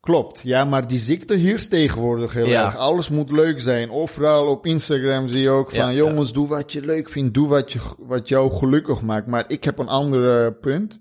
[0.00, 2.64] Klopt, ja, maar die ziekte heerst tegenwoordig heel Ja.
[2.64, 2.76] erg.
[2.76, 3.90] Alles moet leuk zijn.
[3.90, 5.78] Overal op Instagram zie je ook van...
[5.78, 5.96] Ja, ja.
[5.96, 7.34] jongens, doe wat je leuk vindt.
[7.34, 9.26] Doe wat, je, wat jou gelukkig maakt.
[9.26, 11.00] Maar ik heb een ander punt.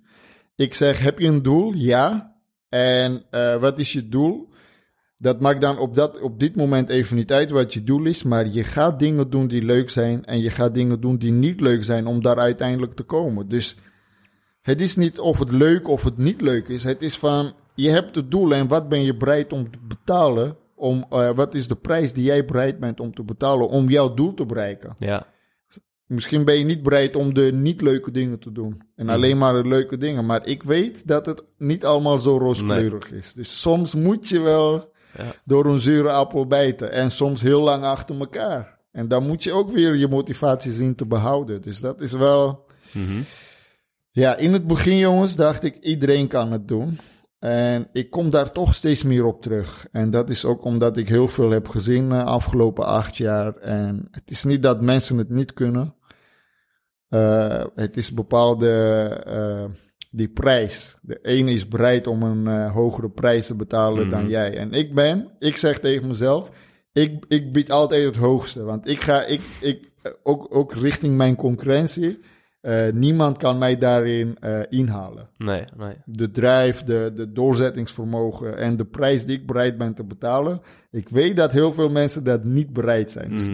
[0.55, 1.73] Ik zeg, heb je een doel?
[1.73, 2.35] Ja.
[2.69, 3.25] En
[3.59, 4.49] wat is je doel?
[5.21, 8.23] Dat maakt dan op, dat, op dit moment even niet uit wat je doel is.
[8.23, 10.25] Maar je gaat dingen doen die leuk zijn.
[10.25, 13.47] En je gaat dingen doen die niet leuk zijn om daar uiteindelijk te komen.
[13.47, 13.75] Dus
[14.61, 16.83] het is niet of het leuk of het niet leuk is.
[16.83, 20.57] Het is van, je hebt het doel en wat ben je bereid om te betalen?
[20.75, 24.13] Om, eh, wat is de prijs die jij bereid bent om te betalen om jouw
[24.13, 24.93] doel te bereiken?
[24.97, 25.27] Ja.
[26.05, 28.81] Misschien ben je niet bereid om de niet leuke dingen te doen.
[28.95, 29.13] En Mhm.
[29.13, 30.25] alleen maar de leuke dingen.
[30.25, 33.33] Maar ik weet dat het niet allemaal zo rooskleurig is.
[33.33, 34.90] Dus soms moet je wel.
[35.45, 36.91] Door een zure appel bijten.
[36.91, 38.79] En soms heel lang achter elkaar.
[38.91, 41.61] En dan moet je ook weer je motivatie zien te behouden.
[41.61, 42.65] Dus dat is wel...
[42.91, 43.21] Mhm.
[44.13, 46.99] Ja, in het begin, jongens, dacht ik iedereen kan het doen.
[47.39, 49.87] En ik kom daar toch steeds meer op terug.
[49.91, 53.55] En dat is ook omdat ik heel veel heb gezien de afgelopen acht jaar.
[53.55, 55.95] En het is niet dat mensen het niet kunnen.
[57.09, 58.69] Eh, het is bepaalde
[59.25, 59.65] eh,
[60.11, 60.97] die prijs.
[61.01, 64.29] De ene is bereid om een eh, hogere prijs te betalen dan Mhm.
[64.29, 64.57] jij.
[64.57, 66.51] En ik ben, ik zeg tegen mezelf,
[66.93, 68.63] ik, ik bied altijd het hoogste.
[68.63, 72.19] Want ik ga, ik, ik, eh, ook, ook richting mijn concurrentie.
[72.61, 74.37] eh, niemand kan mij daarin
[74.69, 75.29] inhalen.
[75.37, 75.93] Nee, nee.
[76.05, 80.61] De drive, de, de doorzettingsvermogen en de prijs die ik bereid ben te betalen.
[80.91, 83.29] Ik weet dat heel veel mensen dat niet bereid zijn.
[83.29, 83.53] Dus Mhm.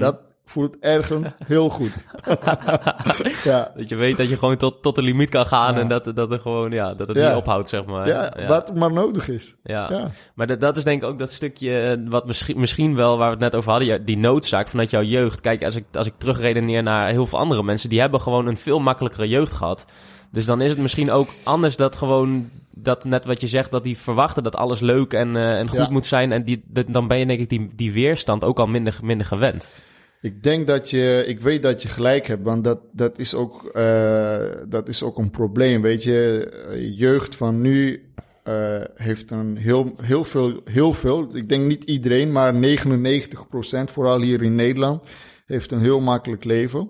[0.50, 1.92] Voelt ergens heel goed.
[3.44, 3.72] ja.
[3.76, 5.80] Dat je weet dat je gewoon tot, tot de limiet kan gaan Ja.
[5.80, 7.28] en dat, dat, er gewoon, ja, dat het Ja.
[7.28, 8.08] niet ophoudt, zeg maar.
[8.08, 9.56] Ja, wat maar nodig is.
[9.64, 10.10] Ja.
[10.36, 13.28] Maar dat, dat is denk ik ook dat stukje eh, wat misschien, misschien wel, waar
[13.28, 15.42] we het net over hadden, die noodzaak vanuit jouw jeugd.
[15.42, 18.58] Kijk, als ik, als ik terugredeneer naar heel veel andere mensen, die hebben gewoon een
[18.58, 19.86] veel makkelijkere jeugd gehad.
[20.32, 23.84] Dus dan is het misschien ook anders dat gewoon, dat net wat je zegt, dat
[23.84, 25.90] die verwachten dat alles leuk en, eh, en goed Ja.
[25.90, 26.32] moet zijn.
[26.32, 29.28] En die, dat- dan ben je denk ik die, die weerstand ook al minder, minder
[29.28, 29.70] gewend.
[30.22, 33.66] Ik denk dat je, ik weet dat je gelijk hebt, want dat, dat, is, ook,
[33.66, 35.82] eh, dat is ook een probleem.
[35.82, 38.10] Weet je, Eh, jeugd van nu
[38.44, 44.22] eh, heeft een heel, heel, veel, heel veel, ik denk niet iedereen, maar 99% vooral
[44.22, 45.04] hier in Nederland,
[45.46, 46.90] heeft een heel makkelijk leven.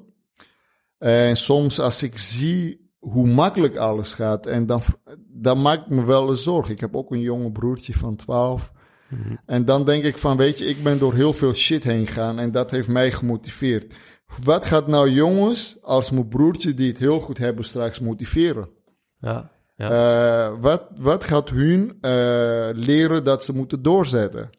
[0.97, 4.81] En soms als ik zie hoe makkelijk alles gaat, en dan,
[5.27, 6.69] dan maakt me wel een zorg.
[6.69, 8.71] Ik heb ook een jonge broertje van 12.
[9.46, 12.39] En dan denk ik van, weet je, ik ben door heel veel shit heen gegaan
[12.39, 13.93] en dat heeft mij gemotiveerd.
[14.43, 18.70] Wat gaat nou jongens als mijn broertje die het heel goed hebben straks motiveren?
[19.20, 19.52] Ja.
[19.76, 19.89] Ja.
[20.48, 24.50] Eh, wat, wat gaat hun eh, leren dat ze moeten doorzetten?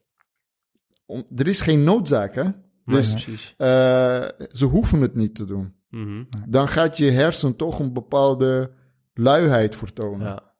[1.07, 2.45] Om, er is geen noodzaak, hè?
[2.85, 3.55] Dus precies.
[3.57, 3.67] eh,
[4.51, 5.75] ze hoeven het niet te doen.
[5.91, 6.25] Mhm.
[6.49, 8.73] Dan gaat je hersen toch een bepaalde
[9.15, 10.27] luiheid vertonen.
[10.27, 10.55] Ja.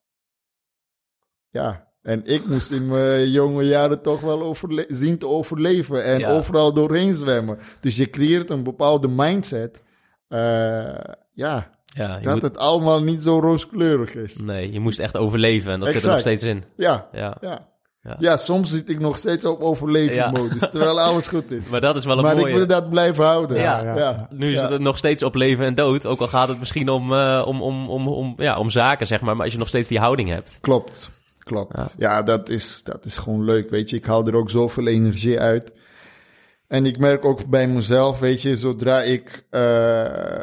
[1.49, 1.88] Ja.
[2.09, 6.31] En ik moest in mijn jonge jaren toch wel overle- zien te overleven en Ja.
[6.31, 7.57] overal doorheen zwemmen.
[7.79, 9.81] Dus je creëert een bepaalde mindset.
[10.27, 10.39] eh,
[11.33, 14.37] ja, Ja, dat moet- het allemaal niet zo rooskleurig is.
[14.37, 16.63] nee, je moest echt overleven en dat zit er nog steeds in.
[16.75, 17.37] Ja, Ja.
[17.41, 17.67] ja.
[18.01, 18.15] Ja.
[18.19, 18.37] Ja.
[18.37, 21.67] soms zit ik nog steeds op overlevingsmodus, terwijl alles goed is.
[21.71, 22.55] Maar dat is wel een Maar ik mooie.
[22.55, 23.57] wil dat blijven houden.
[23.57, 23.95] Ja, ja.
[23.97, 24.27] ja.
[24.33, 24.71] Nu is Ja.
[24.71, 26.05] het nog steeds op leven en dood.
[26.05, 29.21] Ook al gaat het misschien om, eh, om, om, om, om, ja, om zaken, zeg
[29.21, 29.35] maar.
[29.35, 30.57] Maar als je nog steeds die houding hebt.
[30.61, 31.09] Klopt,
[31.49, 31.77] klopt.
[31.77, 31.87] Ja.
[31.97, 33.95] Ja, dat, is, dat is gewoon leuk, weet je.
[33.95, 35.71] Ik haal er ook zoveel energie uit.
[36.67, 39.45] En ik merk ook bij mezelf, weet je, zodra ik...
[39.49, 40.41] eh,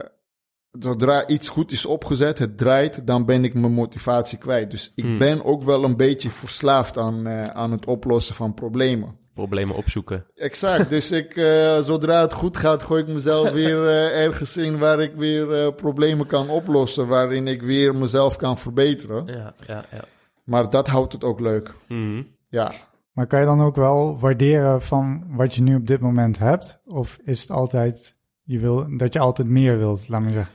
[0.71, 4.71] zodra iets goed is opgezet, het draait, dan ben ik mijn motivatie kwijt.
[4.71, 5.19] Dus ik Hmm.
[5.19, 9.17] ben ook wel een beetje verslaafd aan, eh, aan het oplossen van problemen.
[9.35, 10.27] Problemen opzoeken.
[10.35, 10.91] Exact.
[10.91, 13.87] Dus ik, eh, zodra het goed gaat, gooi ik mezelf weer
[14.25, 19.27] ergens in waar ik weer problemen kan oplossen, waarin ik weer mezelf kan verbeteren.
[19.27, 20.05] Ja, ja, ja.
[20.47, 21.75] Maar dat houdt het ook leuk.
[21.89, 22.23] Mhm.
[22.49, 22.73] Ja.
[23.13, 26.79] Maar kan je dan ook wel waarderen van wat je nu op dit moment hebt?
[26.85, 30.53] Of is het altijd je wil, dat je altijd meer wilt, laat maar zeggen?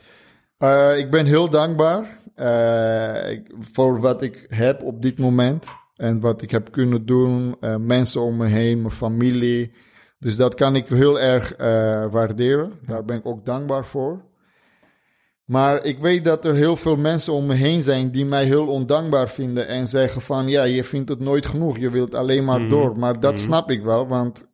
[0.58, 5.68] Eh, ik ben heel dankbaar eh, ik- voor wat ik heb op dit moment.
[5.96, 7.56] En wat ik heb kunnen doen.
[7.60, 9.72] eh, mensen om me heen, mijn familie.
[10.20, 12.72] Dus dat kan ik heel erg eh, waarderen.
[12.86, 14.22] Daar ben ik ook dankbaar voor.
[15.52, 18.68] Maar ik weet dat er heel veel mensen om me heen zijn die mij heel
[18.68, 19.68] ondankbaar vinden.
[19.68, 21.78] En zeggen van ja, je vindt het nooit genoeg.
[21.78, 22.70] Je wilt alleen maar Mhm.
[22.70, 22.98] door.
[23.00, 23.42] Maar dat Mhm.
[23.42, 24.08] snap ik wel.
[24.08, 24.48] Want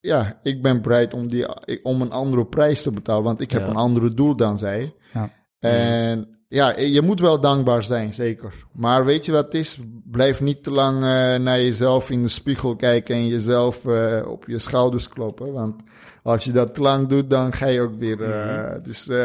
[0.00, 1.46] ja, ik ben bereid om, die,
[1.82, 3.22] om een andere prijs te betalen.
[3.24, 3.68] Want ik heb Ja.
[3.68, 4.94] een andere doel dan zij.
[5.12, 5.30] Ja.
[5.58, 8.54] En ja, je moet wel dankbaar zijn, zeker.
[8.72, 9.78] Maar weet je wat het is?
[10.04, 11.02] Blijf niet te lang eh,
[11.36, 15.52] naar jezelf in de spiegel kijken en jezelf eh, op je schouders kloppen.
[15.52, 15.82] Want
[16.22, 18.22] als je dat te lang doet, dan ga je ook weer.
[18.32, 19.24] eh, Dus eh,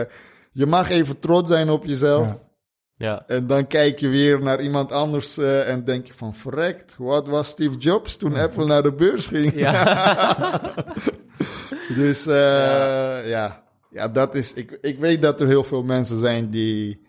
[0.59, 2.27] je mag even trots zijn op jezelf.
[2.27, 2.47] Ja.
[2.93, 3.23] Ja.
[3.27, 7.27] En dan kijk je weer naar iemand anders eh, en denk je van verrekt, wat
[7.27, 9.53] was Steve Jobs toen Apple naar de beurs ging?
[12.01, 13.63] dus eh, ja.
[13.91, 14.07] ja.
[14.07, 14.53] dat is.
[14.53, 17.01] Ik, ik weet dat er heel veel mensen zijn die,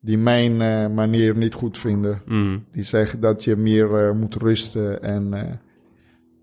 [0.00, 2.22] die mijn eh, manier niet goed vinden.
[2.26, 2.58] Mhm.
[2.70, 5.52] Die zeggen dat je meer eh, moet rusten en eh,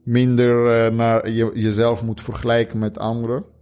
[0.03, 3.53] minder naar je, jezelf moet vergelijken met anderen.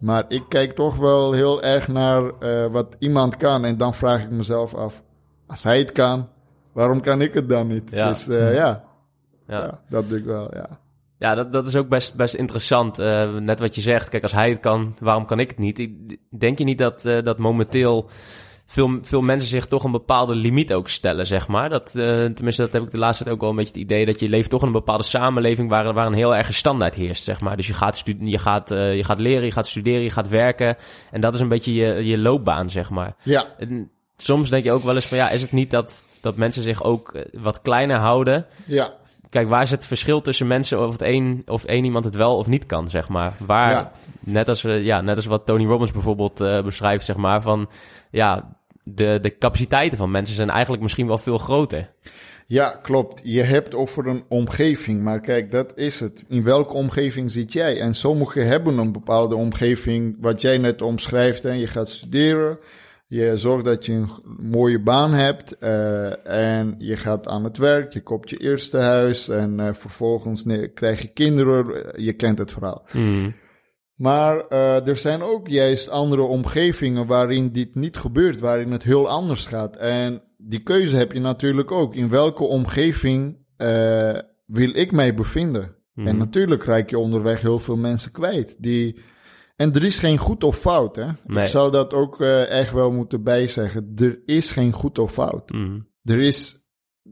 [0.00, 3.64] Maar ik kijk toch wel heel erg naar eh, wat iemand kan.
[3.64, 5.02] En dan vraag ik mezelf af,
[5.46, 6.28] als hij het kan,
[6.72, 7.90] waarom kan ik het dan niet?
[7.90, 8.08] Ja.
[8.08, 8.84] Dus eh, ja.
[9.46, 9.62] Ja.
[9.62, 9.80] Ja.
[9.88, 10.78] dat doe ik wel, ja.
[11.18, 12.98] Ja, dat, dat is ook best, best interessant.
[12.98, 14.08] Eh, net wat je zegt.
[14.08, 15.88] Kijk, als hij het kan, waarom kan ik het niet?
[16.38, 18.08] Denk je niet dat, dat momenteel
[18.72, 21.68] veel, veel mensen zich toch een bepaalde limiet ook stellen, zeg maar?
[21.68, 24.06] Dat, eh, tenminste, dat heb ik de laatste tijd ook wel een beetje het idee...
[24.06, 25.68] dat je leeft toch in een bepaalde samenleving...
[25.68, 27.56] waar, waar een heel erg standaard heerst, zeg maar.
[27.56, 30.76] Dus je gaat, je, gaat, eh, je gaat leren, je gaat studeren, je gaat werken.
[31.10, 33.14] En dat is een beetje je, je loopbaan, zeg maar.
[33.22, 35.18] Ja, En soms denk je ook wel eens van...
[35.18, 38.46] ja, is het niet dat, dat mensen zich ook eh, wat kleiner houden...
[38.66, 42.14] ja, Kijk, waar is het verschil tussen mensen of het één of één iemand het
[42.14, 43.32] wel of niet kan, zeg maar?
[43.46, 43.92] Waar, Ja.
[44.20, 47.68] net, als, we- ja, net als wat Tony Robbins bijvoorbeeld beschrijft, zeg maar, van
[48.10, 48.58] ja,
[48.94, 51.90] de, de capaciteiten van mensen zijn eigenlijk misschien wel veel groter.
[52.46, 53.20] ja, klopt.
[53.24, 56.24] Je hebt over een omgeving, maar kijk, dat is het.
[56.28, 57.80] In welke omgeving zit jij?
[57.80, 61.44] En sommigen hebben een bepaalde omgeving, wat jij net omschrijft.
[61.44, 62.58] En je gaat studeren,
[63.06, 64.08] je zorgt dat je een
[64.40, 66.26] mooie baan hebt eh,
[66.56, 71.02] en je gaat aan het werk, je koopt je eerste huis en eh, vervolgens krijg
[71.02, 71.84] je kinderen.
[71.94, 72.84] Eh, Je kent het verhaal.
[74.00, 79.08] Maar eh, er zijn ook juist andere omgevingen waarin dit niet gebeurt, waarin het heel
[79.08, 79.76] anders gaat.
[79.76, 81.94] En die keuze heb je natuurlijk ook.
[81.94, 85.76] In welke omgeving eh, wil ik mij bevinden?
[85.94, 86.06] Mhm.
[86.06, 88.56] En natuurlijk raak je onderweg heel veel mensen kwijt.
[88.58, 89.00] Die...
[89.56, 90.96] En er is geen goed of fout.
[90.96, 91.06] Hè?
[91.26, 91.42] Nee.
[91.42, 93.92] Ik zou dat ook eh, echt wel moeten bijzeggen.
[93.96, 95.50] Er is geen goed of fout.
[95.50, 95.78] Mhm.
[96.04, 96.59] Er is,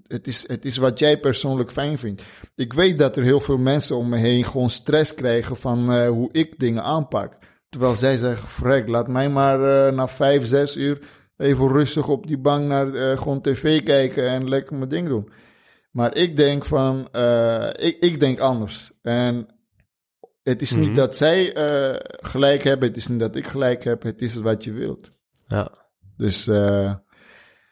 [0.07, 2.23] het, is, het is wat jij persoonlijk fijn vindt.
[2.55, 6.09] Ik weet dat er heel veel mensen om me heen gewoon stress krijgen van eh,
[6.09, 7.39] hoe ik dingen aanpak.
[7.69, 10.99] Terwijl zij zeggen, frek, laat mij maar eh, na vijf, zes uur
[11.37, 15.31] even rustig op die bank naar eh, gewoon tv kijken en lekker mijn ding doen.
[15.91, 17.09] Maar ik denk van,
[17.77, 18.93] ik, ik denk anders.
[19.03, 19.47] En
[20.43, 20.81] Het is Mhm.
[20.81, 21.53] niet dat zij
[22.21, 25.11] gelijk hebben, het is niet dat ik gelijk heb, het is wat je wilt.
[25.47, 25.71] Ja.
[26.17, 26.95] Dus eh,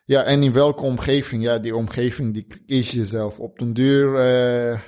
[0.06, 1.42] ja, en in welke omgeving?
[1.42, 3.38] Ja, die omgeving die kies je zelf.
[3.38, 4.78] Op den duur eh,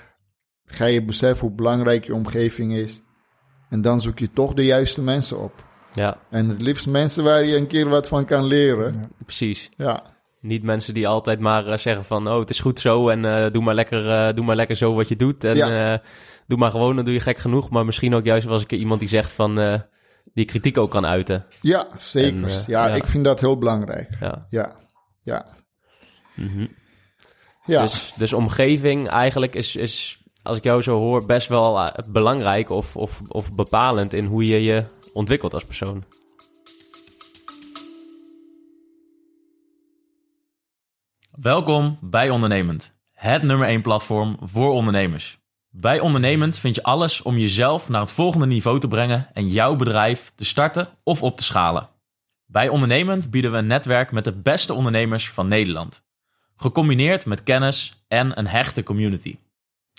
[0.65, 3.03] ga je beseffen hoe belangrijk je omgeving is.
[3.71, 5.53] En dan zoek je toch de juiste mensen op.
[5.95, 8.93] ja, En het liefst mensen waar je een keer wat van kan leren.
[8.95, 9.09] Ja.
[9.25, 9.71] precies.
[9.77, 10.03] Ja,
[10.41, 12.29] Niet mensen die altijd maar eh, zeggen van...
[12.29, 14.95] oh, het is goed zo en eh, doe, maar lekker, eh, doe maar lekker zo
[14.95, 15.45] wat je doet.
[15.45, 15.99] En eh,
[16.47, 17.71] doe maar gewoon, dan doe je gek genoeg.
[17.71, 19.59] Maar misschien ook juist een keer iemand die zegt van...
[19.61, 19.75] eh,
[20.35, 21.45] die kritiek ook kan uiten.
[21.61, 22.43] ja zeker.
[22.45, 22.95] En, ja, ja.
[22.95, 24.09] ik vind dat heel belangrijk.
[24.21, 24.47] Ja.
[24.51, 24.77] Ja,
[25.29, 25.45] ja,
[26.35, 26.67] Mhm.
[27.65, 27.83] ja.
[27.83, 32.71] Dus, dus omgeving eigenlijk is, is, als ik jou zo hoor, best wel eh, belangrijk
[32.71, 36.05] of, of, of bepalend in hoe je je ontwikkelt als persoon.
[41.31, 45.39] Welkom bij Ondernemend, het nummer 1 platform voor ondernemers.
[45.71, 49.77] Bij Ondernemend vind je alles om jezelf naar het volgende niveau te brengen en jouw
[49.77, 51.89] bedrijf te starten of op te schalen.
[52.51, 56.03] Bij Ondernemend bieden we een netwerk met de beste ondernemers van Nederland.
[56.57, 59.39] Gecombineerd met kennis en een hechte community.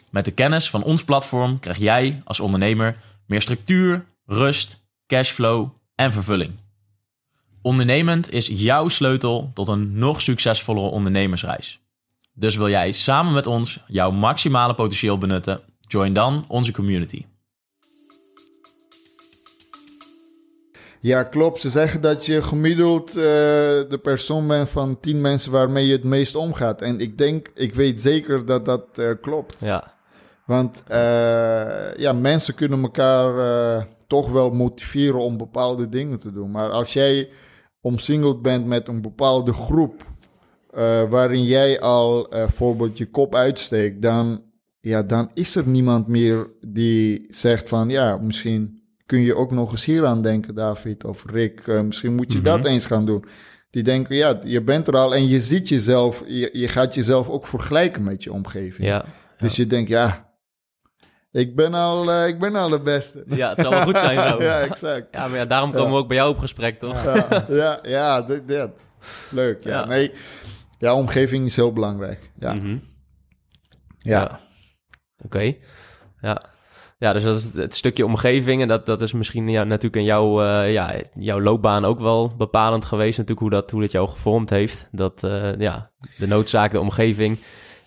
[0.09, 6.11] Met de kennis van ons platform krijg jij als ondernemer meer structuur, rust, cashflow en
[6.11, 6.53] vervulling.
[7.61, 11.79] Ondernemend is jouw sleutel tot een nog succesvollere ondernemersreis.
[12.33, 15.61] Dus wil jij samen met ons jouw maximale potentieel benutten?
[15.79, 17.25] Join dan onze community.
[21.01, 21.61] Ja, klopt.
[21.61, 23.15] Ze zeggen dat je gemiddeld eh,
[23.89, 26.81] de persoon bent van tien mensen waarmee je het meest omgaat.
[26.81, 29.55] En ik denk, ik weet zeker dat dat eh, klopt.
[29.59, 29.93] Ja,
[30.45, 36.51] Want eh, ja, mensen kunnen elkaar toch wel motiveren om bepaalde dingen te doen.
[36.51, 37.29] Maar als jij
[37.81, 40.07] omsingeld bent met een bepaalde groep,
[41.09, 44.43] waarin jij al bijvoorbeeld je kop uitsteekt, dan,
[44.79, 48.78] ja, dan is er niemand meer die zegt van, ja, misschien
[49.09, 51.67] kun je ook nog eens hier aan denken, David of Rick.
[51.67, 52.47] Eh, misschien moet je Mhm.
[52.47, 53.25] dat eens gaan doen.
[53.69, 57.29] Die denken, ja, je bent er al en je ziet jezelf, je, je gaat jezelf
[57.29, 58.87] ook vergelijken met je omgeving.
[58.87, 59.05] ja.
[59.37, 60.31] Dus je denkt, ja,
[61.31, 63.23] ik ben al, eh, ik ben al de beste.
[63.27, 64.41] ja het zal wel goed zijn zo.
[64.49, 65.07] ja, exact.
[65.11, 65.93] Ja, maar ja, daarom komen Ja.
[65.93, 67.03] we ook bij jou op gesprek, toch?
[67.03, 68.25] Ja, ja, ja,
[69.31, 69.63] leuk.
[69.63, 69.85] Ja.
[69.85, 70.11] Nee,
[70.77, 72.31] ja, omgeving is heel belangrijk.
[72.39, 72.77] Ja, Mhm.
[73.99, 74.19] ja.
[74.21, 74.39] Ja.
[75.25, 75.53] Oké.
[76.21, 76.41] Ja.
[76.99, 78.61] Ja, dus dat is het, stukje omgeving.
[78.61, 82.33] En dat, dat is misschien ja, natuurlijk in jouw, eh, ja, jouw loopbaan ook wel
[82.37, 83.17] bepalend geweest.
[83.17, 84.87] Natuurlijk hoe dat, hoe dat jou gevormd heeft.
[84.91, 87.37] Dat, eh, ja, de noodzaak, de omgeving,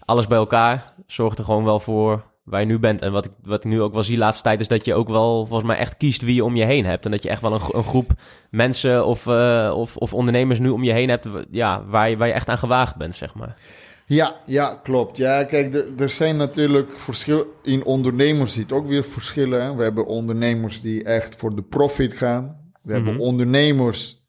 [0.05, 3.03] alles bij elkaar zorgt er gewoon wel voor waar je nu bent.
[3.03, 5.09] En wat ik, wat ik nu ook wel zie laatste tijd is dat je ook
[5.09, 7.05] wel volgens mij echt kiest wie je om je heen hebt.
[7.05, 8.11] En dat je echt wel een, een groep
[8.51, 12.27] mensen of, eh, of, of ondernemers nu om je heen hebt ja, waar, je, waar
[12.27, 13.57] je echt aan gewaagd bent, zeg maar.
[14.07, 15.17] Ja, ja, klopt.
[15.17, 17.47] Ja, kijk, er, er zijn natuurlijk verschillen.
[17.63, 19.63] In ondernemers zit ook weer verschillen.
[19.63, 19.75] Hè.
[19.75, 22.71] We hebben ondernemers die echt voor de profit gaan.
[22.83, 23.23] We hebben Mhm.
[23.23, 24.21] ondernemers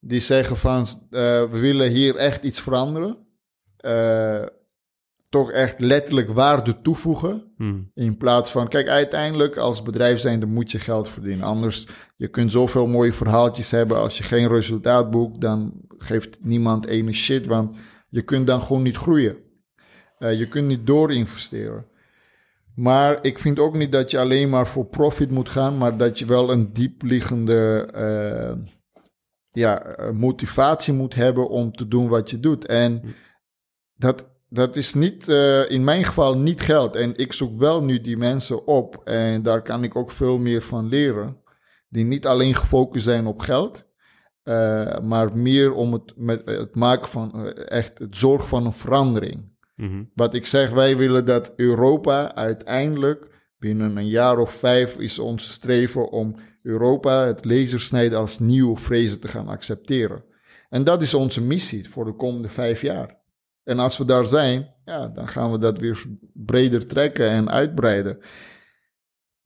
[0.00, 3.16] die zeggen van, eh, we willen hier echt iets veranderen.
[3.76, 4.42] Eh,
[5.28, 7.52] toch echt letterlijk waarde toevoegen.
[7.56, 7.90] Hmm.
[7.94, 11.44] In plaats van, kijk, uiteindelijk als bedrijf zijnde moet je geld verdienen.
[11.46, 13.96] Anders, je kunt zoveel mooie verhaaltjes hebben.
[13.98, 17.46] Als je geen resultaat boekt, dan geeft niemand ene shit.
[17.46, 17.76] Want
[18.08, 19.36] je kunt dan gewoon niet groeien.
[20.18, 21.86] Eh, je kunt niet doorinvesteren.
[22.74, 26.18] Maar ik vind ook niet dat je alleen maar voor profit moet gaan, maar dat
[26.18, 28.72] je wel een diepliggende eh,
[29.50, 32.66] ja, eh, motivatie moet hebben om te doen wat je doet.
[32.66, 33.02] En
[33.94, 35.28] dat, dat is niet,
[35.68, 36.96] in mijn geval niet geld.
[36.96, 40.62] En ik zoek wel nu die mensen op en daar kan ik ook veel meer
[40.62, 41.40] van leren.
[41.88, 43.85] Die niet alleen gefocust zijn op geld,
[44.46, 48.72] eh, maar meer om het, met het maken van eh, echt het zorg van een
[48.72, 49.54] verandering.
[49.74, 50.04] Mhm.
[50.14, 53.28] Wat ik zeg, wij willen dat Europa uiteindelijk
[53.58, 59.20] binnen een jaar of vijf is onze streven om Europa, het lasersnijden als nieuwe vrezen
[59.20, 60.24] te gaan accepteren.
[60.68, 63.18] En dat is onze missie voor de komende vijf jaar.
[63.64, 68.18] En als we daar zijn, ja, dan gaan we dat weer breder trekken en uitbreiden.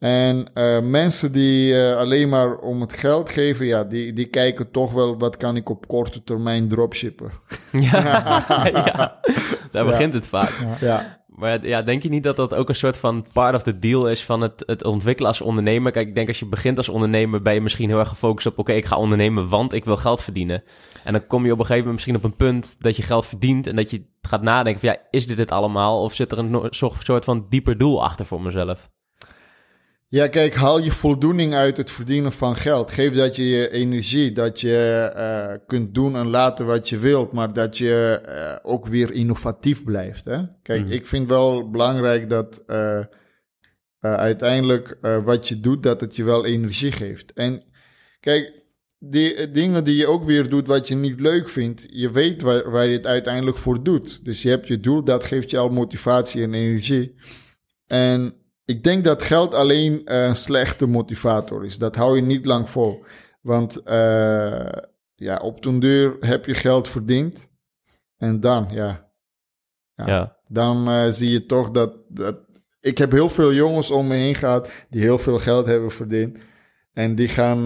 [0.00, 4.70] En eh, mensen die eh, alleen maar om het geld geven, ja, die, die kijken
[4.70, 7.30] toch wel wat kan ik op korte termijn dropshippen.
[7.72, 8.02] Ja,
[8.64, 9.20] ja.
[9.70, 9.90] daar Ja.
[9.90, 10.52] begint het vaak.
[10.80, 13.78] Ja, Maar ja, denk je niet dat dat ook een soort van part of the
[13.78, 15.92] deal is van het, het ontwikkelen als ondernemer?
[15.92, 18.58] Kijk, ik denk als je begint als ondernemer ben je misschien heel erg gefocust op...
[18.58, 20.62] oké, ik ga ondernemen, want ik wil geld verdienen.
[21.04, 23.26] En dan kom je op een gegeven moment misschien op een punt dat je geld
[23.26, 23.66] verdient...
[23.66, 26.02] en dat je gaat nadenken van ja, is dit het allemaal?
[26.02, 26.66] Of zit er een
[27.00, 28.88] soort van dieper doel achter voor mezelf?
[30.12, 32.90] Ja, kijk, haal je voldoening uit het verdienen van geld.
[32.90, 37.32] Geef dat je je energie, dat je eh, kunt doen en laten wat je wilt,
[37.32, 40.24] maar dat je eh, ook weer innovatief blijft.
[40.24, 40.42] Hè?
[40.62, 40.92] Kijk, Mhm.
[40.92, 43.00] ik vind wel belangrijk dat, eh,
[44.00, 47.32] uiteindelijk wat je doet, dat het je wel energie geeft.
[47.32, 47.62] En
[48.20, 48.52] kijk,
[48.98, 52.70] die dingen die je ook weer doet wat je niet leuk vindt, je weet waar,
[52.70, 54.24] waar je het uiteindelijk voor doet.
[54.24, 57.14] Dus je hebt je doel, dat geeft je al motivatie en energie.
[57.86, 58.34] En
[58.70, 61.78] ik denk dat geld alleen eh, een slechte motivator is.
[61.78, 63.04] Dat hou je niet lang vol.
[63.40, 64.68] Want eh,
[65.14, 67.48] ja, op den deur heb je geld verdiend.
[68.16, 69.08] En dan, ja,
[69.94, 70.06] Ja.
[70.06, 70.36] Ja.
[70.48, 72.38] dan eh, zie je toch dat, dat...
[72.80, 76.38] Ik heb heel veel jongens om me heen gehad die heel veel geld hebben verdiend.
[76.92, 77.62] En die gaan...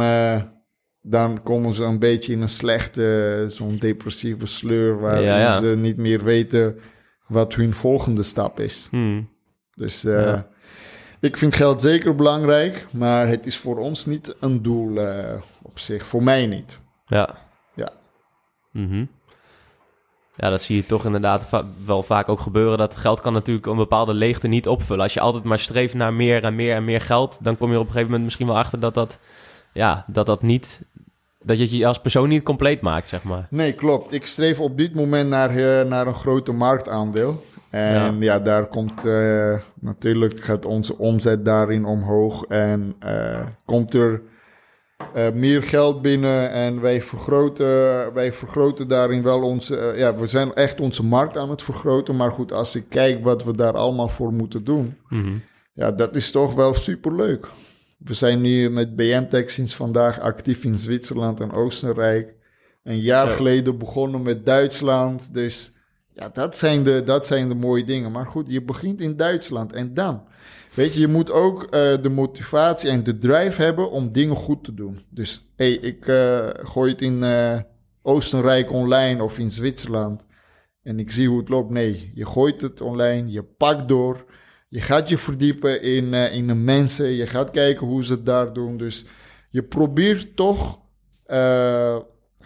[1.00, 5.20] dan komen ze een beetje in een slechte, zo'n depressieve sleur...
[5.22, 5.58] Ja, ja.
[5.58, 6.78] ze niet meer weten
[7.26, 8.88] wat hun volgende stap is.
[8.90, 9.30] Hmm.
[9.74, 10.52] Dus Ja.
[11.24, 15.78] Ik vind geld zeker belangrijk, maar het is voor ons niet een doel eh, op
[15.78, 16.06] zich.
[16.06, 16.78] Voor mij niet.
[17.06, 17.28] Ja.
[17.74, 17.88] Ja.
[18.70, 19.04] Mhm.
[20.36, 22.78] Ja, dat zie je toch inderdaad va- wel vaak ook gebeuren.
[22.78, 25.02] Dat geld kan natuurlijk een bepaalde leegte niet opvullen.
[25.02, 27.74] Als je altijd maar streeft naar meer en meer en meer geld, dan kom je
[27.74, 29.18] op een gegeven moment misschien wel achter dat dat,
[29.72, 30.80] ja, dat, dat niet,
[31.42, 33.46] dat je je als persoon niet compleet maakt, zeg maar.
[33.50, 34.12] Nee, klopt.
[34.12, 37.44] Ik streef op dit moment naar, eh, naar een grote marktaandeel.
[37.74, 42.44] En ja, daar komt eh, natuurlijk gaat onze omzet daarin omhoog.
[42.44, 44.22] En eh, komt er
[45.14, 46.50] eh, meer geld binnen.
[46.50, 47.66] En wij vergroten,
[48.14, 49.94] wij vergroten daarin wel onze.
[49.96, 52.16] ja, we zijn echt onze markt aan het vergroten.
[52.16, 54.96] Maar goed, als ik kijk wat we daar allemaal voor moeten doen.
[55.08, 55.36] Mhm.
[55.72, 57.48] Ja, dat is toch wel superleuk.
[57.98, 62.34] We zijn nu met BM-Tech sinds vandaag actief in Zwitserland en Oostenrijk.
[62.84, 63.34] Een jaar Zo.
[63.34, 65.34] geleden begonnen met Duitsland.
[65.34, 65.72] Dus
[66.14, 68.12] ja, dat zijn, de, dat zijn de mooie dingen.
[68.12, 70.22] Maar goed, je begint in Duitsland en dan.
[70.74, 74.64] Weet je, je moet ook eh, de motivatie en de drive hebben om dingen goed
[74.64, 75.04] te doen.
[75.10, 77.58] Dus hey, ik eh, gooi het in eh,
[78.02, 80.26] Oostenrijk online of in Zwitserland.
[80.82, 81.70] En ik zie hoe het loopt.
[81.70, 84.24] Nee, je gooit het online, je pakt door.
[84.68, 87.10] Je gaat je verdiepen in, in de mensen.
[87.10, 88.76] Je gaat kijken hoe ze het daar doen.
[88.76, 89.06] Dus
[89.50, 90.80] je probeert toch,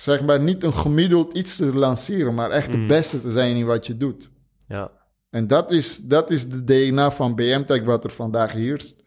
[0.00, 2.86] zeg maar, niet een gemiddeld iets te lanceren, maar echt de Mm.
[2.86, 4.30] beste te zijn in wat je doet.
[4.68, 4.90] Ja.
[5.30, 9.04] En dat is, dat is de DNA van BMTech wat er vandaag heerst.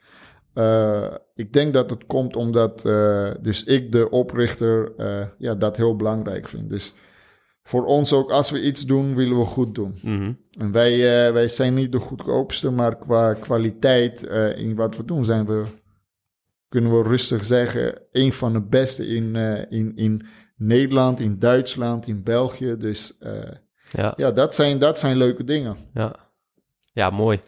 [0.54, 5.78] Eh, ik denk dat het komt omdat eh, dus ik, de oprichter, eh, ja, dat
[5.78, 6.70] heel belangrijk vind.
[6.70, 6.94] Dus
[7.64, 10.00] voor ons ook, als we iets doen, willen we goed doen.
[10.02, 10.34] Mhm.
[10.60, 11.00] En wij,
[11.34, 14.24] wij zijn niet de goedkoopste, maar qua kwaliteit
[14.56, 15.64] in wat we doen zijn we,
[16.70, 19.36] kunnen we rustig zeggen, een van de beste in,
[19.70, 20.26] in, in
[20.62, 22.76] Nederland, in Duitsland, in België.
[22.78, 23.34] Dus eh,
[23.90, 24.14] Ja.
[24.16, 25.78] ja, dat zijn, dat zijn leuke dingen.
[25.94, 26.16] Ja,
[26.94, 27.40] ja mooi.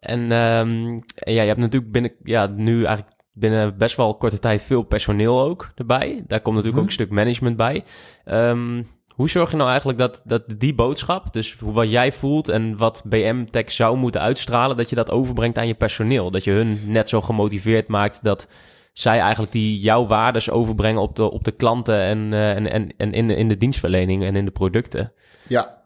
[0.00, 4.62] En en ja, je hebt natuurlijk binnen, ja, nu eigenlijk binnen best wel korte tijd
[4.62, 6.24] veel personeel ook erbij.
[6.26, 6.78] Daar komt natuurlijk Mhm.
[6.78, 7.84] ook een stuk management bij.
[8.24, 8.82] Ehm,
[9.14, 12.76] hoe zorg je nou eigenlijk dat, dat die boodschap, dus hoe- wat jij voelt en
[12.76, 16.30] wat BM Tech zou moeten uitstralen, dat je dat overbrengt aan je personeel?
[16.30, 18.48] Dat je hun net zo gemotiveerd maakt dat
[18.92, 22.94] zij eigenlijk die jouw waardes overbrengen op de, op de klanten en, eh, en, en,
[22.96, 25.12] en in, de, in de dienstverlening en in de producten.
[25.46, 25.80] Ja.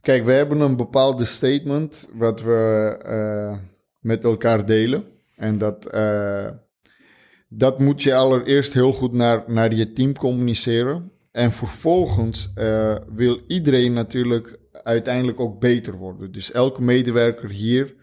[0.00, 3.58] Kijk, we hebben een bepaalde statement wat we eh,
[4.00, 5.04] met elkaar delen.
[5.36, 6.48] En dat, eh,
[7.48, 11.10] dat moet je allereerst heel goed naar, naar je team communiceren.
[11.32, 12.52] En vervolgens
[13.14, 16.32] wil iedereen natuurlijk uiteindelijk ook beter worden.
[16.32, 17.94] Dus elke medewerker hier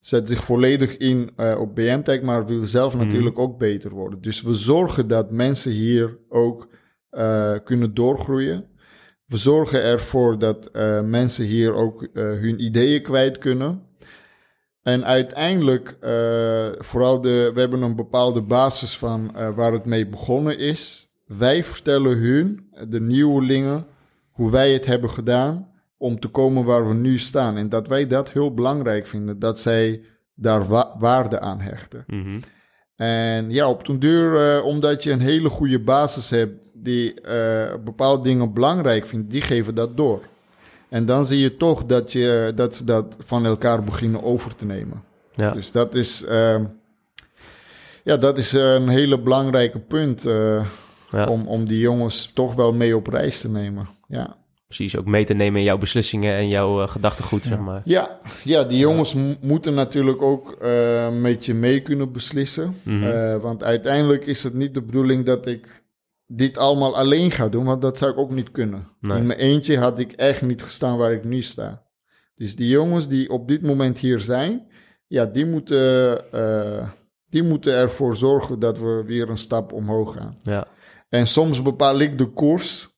[0.00, 3.04] zet zich volledig in eh, op BMTech, maar wil zelf Mhm.
[3.04, 4.20] natuurlijk ook beter worden.
[4.20, 6.68] Dus we zorgen dat mensen hier ook
[7.10, 8.64] eh, kunnen doorgroeien.
[9.26, 13.82] We zorgen ervoor dat eh, mensen hier ook hun ideeën kwijt kunnen.
[14.82, 15.96] En uiteindelijk,
[16.78, 21.08] vooral de, we hebben een bepaalde basis van waar het mee begonnen is.
[21.26, 23.86] Wij vertellen hun, de nieuwelingen,
[24.30, 25.67] hoe wij het hebben gedaan
[25.98, 27.56] om te komen waar we nu staan.
[27.56, 30.00] En dat wij dat heel belangrijk vinden, dat zij
[30.34, 32.04] daar wa- waarde aan hechten.
[32.06, 32.40] Mhm.
[32.96, 37.74] En ja, op den duur, eh, omdat je een hele goede basis hebt die eh,
[37.84, 40.22] bepaalde dingen belangrijk vindt, die geven dat door.
[40.88, 44.64] En dan zie je toch dat, je, dat ze dat van elkaar beginnen over te
[44.64, 45.02] nemen.
[45.34, 45.50] Ja.
[45.50, 46.64] Dus dat is, ehm,
[48.04, 50.66] ja, dat is een hele belangrijke punt eh,
[51.10, 51.26] Ja.
[51.26, 53.88] om, om die jongens toch wel mee op reis te nemen.
[54.06, 54.36] Ja.
[54.68, 57.82] Precies ook mee te nemen in jouw beslissingen en jouw eh, gedachtegoed, zeg maar.
[57.84, 62.76] Ja, ja, die jongens mo- moeten natuurlijk ook eh, met je mee kunnen beslissen.
[62.82, 63.02] Mhm.
[63.02, 65.82] Eh, want uiteindelijk is het niet de bedoeling dat ik
[66.26, 68.88] dit allemaal alleen ga doen, want dat zou ik ook niet kunnen.
[69.00, 69.18] Nee.
[69.18, 71.82] In mijn eentje had ik echt niet gestaan waar ik nu sta.
[72.34, 74.66] Dus die jongens die op dit moment hier zijn,
[75.06, 76.88] ja, die moeten, eh,
[77.28, 80.36] die moeten ervoor zorgen dat we weer een stap omhoog gaan.
[80.40, 80.66] Ja.
[81.08, 82.88] En soms bepaal ik de koers,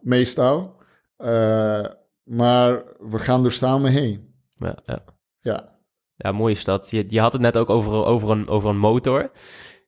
[0.00, 0.82] meestal.
[1.24, 1.84] Eh,
[2.24, 4.34] maar we gaan er samen heen.
[4.54, 4.98] Ja, ja.
[5.40, 5.72] Ja.
[6.16, 6.90] Ja, mooi is dat.
[6.90, 9.30] Je, je had het net ook over, over, een, over een motor.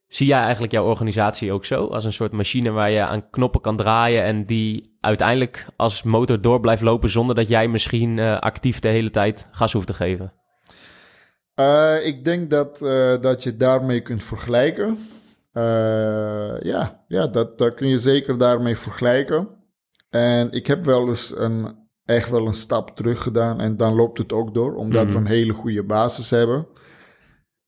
[0.07, 1.87] Zie jij eigenlijk jouw organisatie ook zo?
[1.87, 6.41] Als een soort machine waar je aan knoppen kan draaien en die uiteindelijk als motor
[6.41, 9.95] door blijft lopen zonder dat jij misschien eh, actief de hele tijd gas hoeft te
[9.95, 10.32] geven?
[11.61, 14.99] Uh, ik denk dat, uh, dat je daarmee kunt vergelijken.
[16.62, 19.56] Ja, ja dat, dat kun je zeker daarmee vergelijken.
[20.17, 24.19] En ik heb wel eens een, echt wel een stap terug gedaan en dan loopt
[24.19, 25.12] het ook door, omdat mm.
[25.12, 26.67] we een hele goede basis hebben.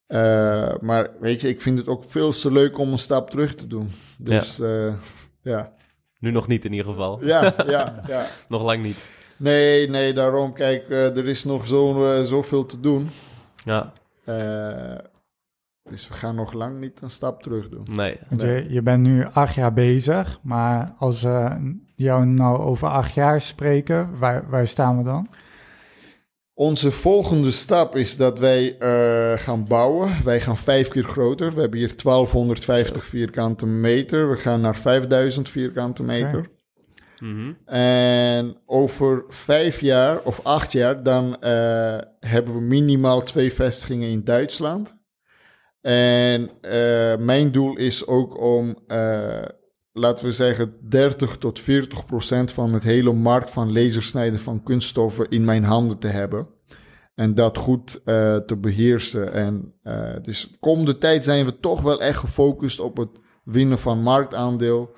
[0.09, 3.55] Uh, maar weet je, ik vind het ook veel te leuk om een stap terug
[3.55, 3.91] te doen.
[4.19, 4.65] Dus ja.
[4.65, 4.93] Uh,
[5.43, 5.73] ja.
[6.19, 7.25] Nu nog niet in ieder geval.
[7.25, 8.27] Ja, ja, ja.
[8.49, 8.97] nog lang niet.
[9.37, 13.11] Nee, nee, daarom, kijk, uh, er is nog zo, zoveel te doen.
[13.65, 13.93] Ja.
[15.91, 17.87] Dus we gaan nog lang niet een stap terug doen.
[17.91, 18.19] Nee.
[18.29, 18.63] nee.
[18.63, 23.41] Je, je bent nu acht jaar bezig, maar als we jou nou over acht jaar
[23.41, 25.29] spreken, waar, waar staan we dan?
[26.55, 30.25] Onze volgende stap is dat wij uh, gaan bouwen.
[30.25, 31.55] Wij gaan vijf keer groter.
[31.55, 34.31] We hebben hier 1250 vierkante meter.
[34.31, 36.39] We gaan naar 5000 vierkante meter.
[36.39, 36.57] Okay.
[37.19, 37.75] Mm -hmm.
[37.75, 44.25] En over vijf jaar of acht jaar, dan uh, hebben we minimaal twee vestigingen in
[44.25, 44.97] Duitsland.
[45.89, 48.77] En uh, mijn doel is ook om
[49.93, 55.29] laten we zeggen, 30 tot 40 procent van het hele markt van lasersnijden van kunststoffen
[55.29, 56.47] in mijn handen te hebben.
[57.15, 59.33] En dat goed uh, te beheersen.
[59.33, 59.75] En
[60.23, 64.91] dus de komende tijd zijn we toch wel echt gefocust op het winnen van marktaandeel.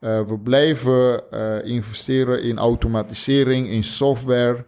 [0.00, 1.22] We blijven
[1.64, 4.66] investeren in automatisering, in software,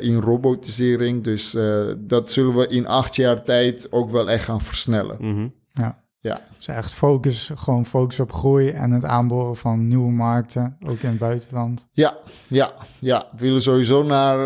[0.00, 1.24] in robotisering.
[1.24, 1.56] Dus
[1.98, 5.16] dat zullen we in acht jaar tijd ook wel echt gaan versnellen.
[5.20, 5.52] Mm -hmm.
[5.72, 6.04] Ja.
[6.26, 6.40] Ja.
[6.56, 11.08] Dus echt focus, gewoon focus op groei en het aanboren van nieuwe markten, ook in
[11.08, 11.86] het buitenland.
[11.92, 13.26] Ja, ja, ja.
[13.32, 14.38] We willen sowieso naar,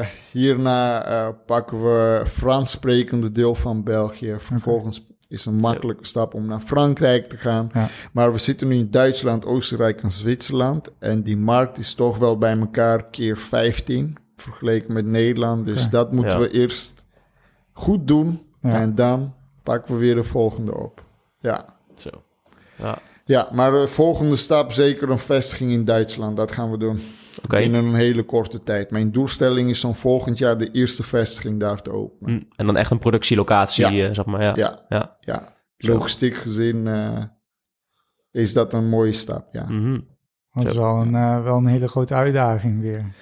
[0.00, 4.36] uh, hierna uh, pakken we Frans sprekende deel van België.
[4.38, 5.16] Vervolgens okay.
[5.28, 7.70] is een makkelijke stap om naar Frankrijk te gaan.
[7.74, 7.88] Ja.
[8.12, 10.90] Maar we zitten nu in Duitsland, Oostenrijk en Zwitserland.
[10.98, 15.64] En die markt is toch wel bij elkaar keer 15 vergeleken met Nederland.
[15.64, 15.90] Dus Okay.
[15.90, 16.38] dat moeten Ja.
[16.38, 17.04] we eerst
[17.72, 18.42] goed doen.
[18.60, 18.80] Ja.
[18.80, 21.04] En dan pakken we weer de volgende op.
[21.40, 21.64] Ja.
[21.96, 22.10] Zo.
[22.76, 26.36] Ja, Ja, maar de volgende stap zeker een vestiging in Duitsland.
[26.36, 27.00] Dat gaan we doen.
[27.44, 27.56] oké.
[27.58, 28.90] Binnen een hele korte tijd.
[28.90, 32.34] Mijn doelstelling is om volgend jaar de eerste vestiging daar te openen.
[32.36, 34.08] Hm, En dan echt een productielocatie, Ja.
[34.08, 34.42] eh, zeg maar.
[34.42, 34.82] Ja.
[34.88, 35.52] Ja, Ja.
[35.76, 37.22] Logistiek gezien eh,
[38.30, 39.64] is dat een mooie stap, ja.
[39.68, 40.00] Mhm.
[40.52, 43.14] Dat is wel een, eh, wel een hele grote uitdaging weer.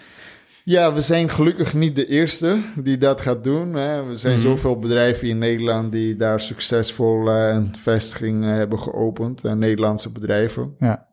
[0.70, 3.74] Ja, we zijn gelukkig niet de eerste die dat gaat doen.
[3.74, 4.08] Hè.
[4.10, 4.42] Er zijn Mhm.
[4.42, 9.44] zoveel bedrijven in Nederland die daar succesvol een vestiging hebben geopend.
[9.44, 10.74] eh, Nederlandse bedrijven.
[10.78, 11.08] Ja.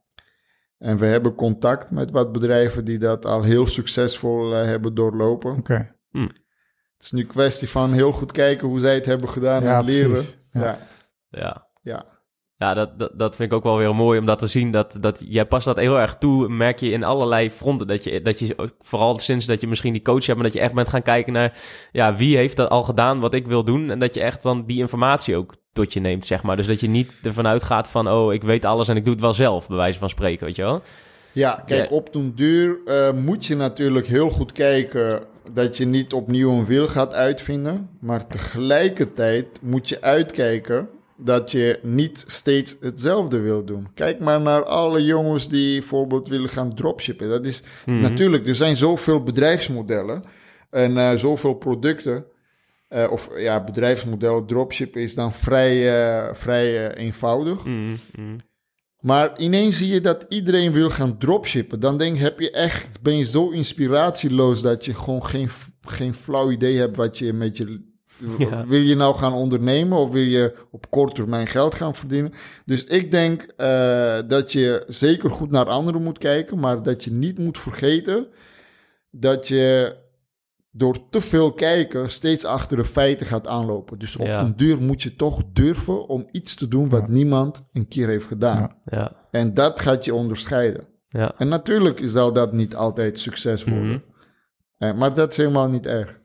[0.77, 5.51] En we hebben contact met wat bedrijven die dat al heel succesvol eh, hebben doorlopen.
[5.57, 5.95] Oké.
[6.11, 9.79] Het is nu een kwestie van heel goed kijken hoe zij het hebben gedaan Ja,
[9.79, 10.11] en leren.
[10.11, 10.37] precies.
[10.51, 10.61] Ja.
[10.61, 10.77] Ja,
[11.29, 11.67] Ja.
[11.81, 12.05] ja.
[12.57, 14.71] Ja, dat, dat, dat vind ik ook wel weer mooi om dat te zien.
[14.71, 17.87] Dat, dat, jij past dat heel erg toe, merk je in allerlei fronten.
[17.87, 20.59] Dat je, dat je vooral sinds dat je misschien die coach hebt, maar dat je
[20.59, 21.57] echt bent gaan kijken naar
[21.91, 23.89] ja, wie heeft dat al gedaan wat ik wil doen.
[23.89, 26.55] En dat je echt dan die informatie ook tot je neemt, zeg maar.
[26.55, 29.21] Dus dat je niet ervan uitgaat van, oh, ik weet alles en ik doe het
[29.21, 30.81] wel zelf, bij wijze van spreken, weet je wel.
[31.31, 36.13] Ja, kijk, op den duur eh, moet je natuurlijk heel goed kijken dat je niet
[36.13, 37.89] opnieuw een wiel gaat uitvinden.
[37.99, 43.87] Maar tegelijkertijd moet je uitkijken dat je niet steeds hetzelfde wil doen.
[43.93, 47.29] Kijk maar naar alle jongens die bijvoorbeeld willen gaan dropshippen.
[47.29, 47.99] Dat is Mhm.
[47.99, 50.23] natuurlijk, er zijn zoveel bedrijfsmodellen
[50.69, 52.25] en eh, zoveel producten.
[52.87, 57.65] Eh, of ja, bedrijfsmodellen, dropshippen is dan vrij, eh, vrij eenvoudig.
[57.65, 58.37] Mhm, mhm.
[58.97, 61.79] Maar ineens zie je dat iedereen wil gaan dropshippen.
[61.79, 65.49] Dan denk heb je echt, ben je zo inspiratieloos dat je gewoon geen,
[65.81, 67.95] geen flauw idee hebt wat je met je.
[68.37, 68.67] Ja.
[68.67, 72.33] Wil je nou gaan ondernemen of wil je op korte termijn geld gaan verdienen?
[72.65, 77.11] Dus ik denk eh, dat je zeker goed naar anderen moet kijken, maar dat je
[77.11, 78.27] niet moet vergeten
[79.11, 79.95] dat je
[80.71, 83.99] door te veel kijken steeds achter de feiten gaat aanlopen.
[83.99, 84.41] Dus op Ja.
[84.41, 87.11] een duur moet je toch durven om iets te doen wat Ja.
[87.13, 88.59] niemand een keer heeft gedaan.
[88.59, 88.97] Ja.
[88.97, 90.87] Ja, En dat gaat je onderscheiden.
[91.09, 91.33] ja.
[91.37, 93.87] En natuurlijk zal dat niet altijd succes worden.
[93.87, 93.99] Mhm.
[94.77, 96.19] Eh, maar dat is helemaal niet erg.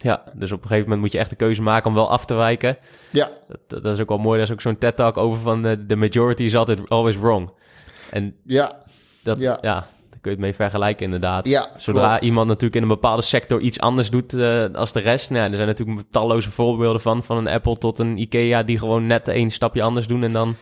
[0.00, 2.24] Ja, dus op een gegeven moment moet je echt de keuze maken om wel af
[2.24, 2.76] te wijken.
[3.10, 3.30] Ja,
[3.68, 4.36] Dat, dat is ook wel mooi.
[4.38, 7.50] Daar is ook zo'n TED-talk over van eh, the majority is altijd always wrong.
[8.10, 8.76] En ja,
[9.22, 9.58] dat, ja.
[9.60, 9.74] Ja.
[9.74, 11.46] daar kun je het mee vergelijken inderdaad.
[11.48, 11.68] ja.
[11.76, 12.24] Zodra klopt.
[12.24, 15.30] iemand natuurlijk in een bepaalde sector iets anders doet eh, als de rest.
[15.30, 17.22] Nou, er zijn natuurlijk talloze voorbeelden van.
[17.22, 20.22] Van een Apple tot een Ikea die gewoon net één stapje anders doen.
[20.22, 20.56] En dan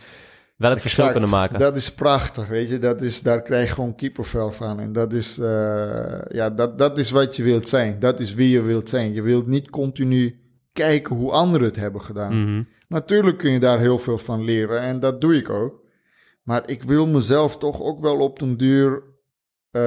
[0.57, 1.19] wel het verschil Exact.
[1.19, 1.59] kunnen maken.
[1.59, 2.79] Dat is prachtig, weet je.
[2.79, 4.79] Dat is, daar krijg je gewoon kippenvel van.
[4.79, 7.99] En dat is, eh, ja, dat, dat is wat je wilt zijn.
[7.99, 9.13] Dat is wie je wilt zijn.
[9.13, 10.39] Je wilt niet continu
[10.73, 12.41] kijken hoe anderen het hebben gedaan.
[12.41, 12.63] Mhm.
[12.87, 15.85] Natuurlijk kun je daar heel veel van leren en dat doe ik ook.
[16.43, 19.03] Maar ik wil mezelf toch ook wel op den duur
[19.71, 19.81] eh,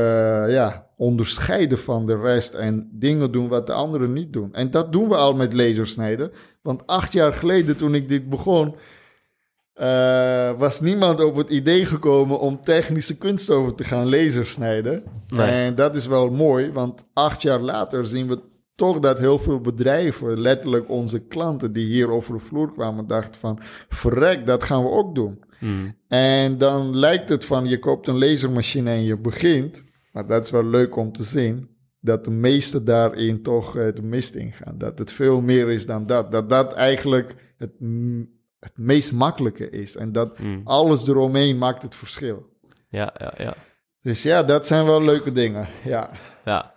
[0.49, 4.55] ja, onderscheiden van de rest en dingen doen wat de anderen niet doen.
[4.55, 6.33] En dat doen we al met lasersnijden.
[6.62, 8.75] Want acht jaar geleden toen ik dit begon,
[9.81, 15.03] eh, was niemand op het idee gekomen om technische kunst over te gaan lasersnijden.
[15.28, 15.51] Nee.
[15.51, 18.41] En dat is wel mooi, want acht jaar later zien we
[18.74, 23.41] toch dat heel veel bedrijven, letterlijk onze klanten die hier over de vloer kwamen, dachten
[23.41, 23.59] van,
[23.89, 25.45] verrek, dat gaan we ook doen.
[25.61, 25.91] Mhm.
[26.09, 30.51] En dan lijkt het van, je koopt een lasermachine en je begint, maar dat is
[30.51, 31.68] wel leuk om te zien,
[32.01, 34.78] dat de meeste daarin toch eh, de mist ingaan.
[34.78, 36.33] Dat het veel meer is dan dat.
[36.33, 37.72] Dat dat eigenlijk het,
[38.61, 39.96] het meest makkelijke is.
[39.96, 40.61] En dat Mhm.
[40.64, 42.48] alles eromheen maakt het verschil.
[42.88, 43.54] Ja, ja, ja.
[44.02, 45.68] Dus ja, dat zijn wel leuke dingen.
[45.84, 46.11] Ja,
[46.44, 46.72] Ja.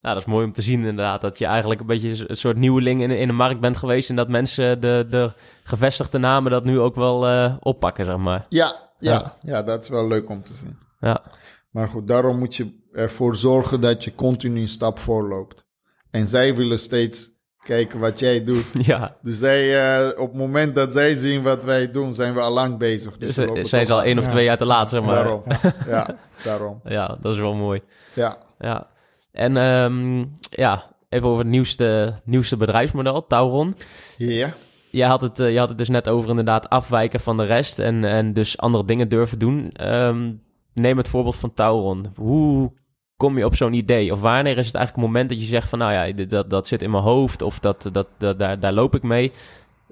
[0.00, 1.20] Nou, dat is mooi om te zien inderdaad.
[1.20, 4.10] Dat je eigenlijk een beetje een soort nieuweling in, in de markt bent geweest.
[4.10, 8.46] En dat mensen de, de gevestigde namen dat nu ook wel eh, oppakken, zeg maar.
[8.48, 9.36] ja, ja, Ja.
[9.40, 9.62] ja.
[9.62, 10.78] dat is wel leuk om te zien.
[11.00, 11.22] Ja,
[11.70, 15.66] Maar goed, daarom moet je ervoor zorgen dat je continu een stap voorloopt.
[16.10, 17.28] En zij willen steeds
[17.68, 18.64] kijken wat jij doet.
[18.86, 19.16] ja.
[19.22, 22.52] Dus zij, eh, op het moment dat zij zien wat wij doen, zijn we al
[22.52, 23.16] lang bezig.
[23.16, 24.30] Dus Dus eh, lopen zijn ze al één of Ja.
[24.30, 25.14] twee jaar te laat, zeg maar.
[25.14, 25.42] Daarom.
[25.88, 26.80] Ja, daarom.
[26.84, 27.80] Ja, dat is wel mooi.
[28.12, 28.38] Ja.
[28.58, 28.86] Ja.
[29.32, 33.74] En ehm, ja, even over het nieuwste, nieuwste bedrijfsmodel, Tauron.
[34.16, 34.52] Ja.
[34.90, 37.78] Je had, het, eh, je had het dus net over inderdaad afwijken van de rest
[37.78, 39.70] en, en dus andere dingen durven doen.
[39.72, 40.32] Ehm,
[40.74, 42.06] neem het voorbeeld van Tauron.
[42.16, 42.72] Hoe
[43.18, 44.12] kom je op zo'n idee?
[44.12, 45.78] Of wanneer is het eigenlijk het moment dat je zegt van...
[45.78, 48.94] nou ja, dat, dat zit in mijn hoofd of dat, dat, dat, daar, daar loop
[48.94, 49.32] ik mee.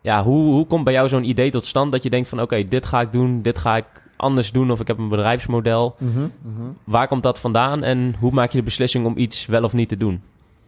[0.03, 2.41] Ja, hoe, hoe komt bij jou zo'n idee tot stand dat je denkt van...
[2.41, 3.85] oké, dit ga ik doen, dit ga ik
[4.17, 5.95] anders doen of ik heb een bedrijfsmodel.
[5.99, 6.69] Mhm, mhm.
[6.85, 9.89] Waar komt dat vandaan en hoe maak je de beslissing om iets wel of niet
[9.89, 10.23] te doen?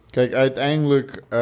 [0.09, 1.39] Kijk, uiteindelijk eh,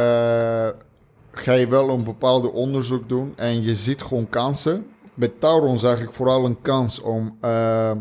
[1.32, 4.86] ga je wel een bepaalde onderzoek doen en je ziet gewoon kansen.
[5.14, 7.92] Met Tauron zag ik vooral een kans om eh,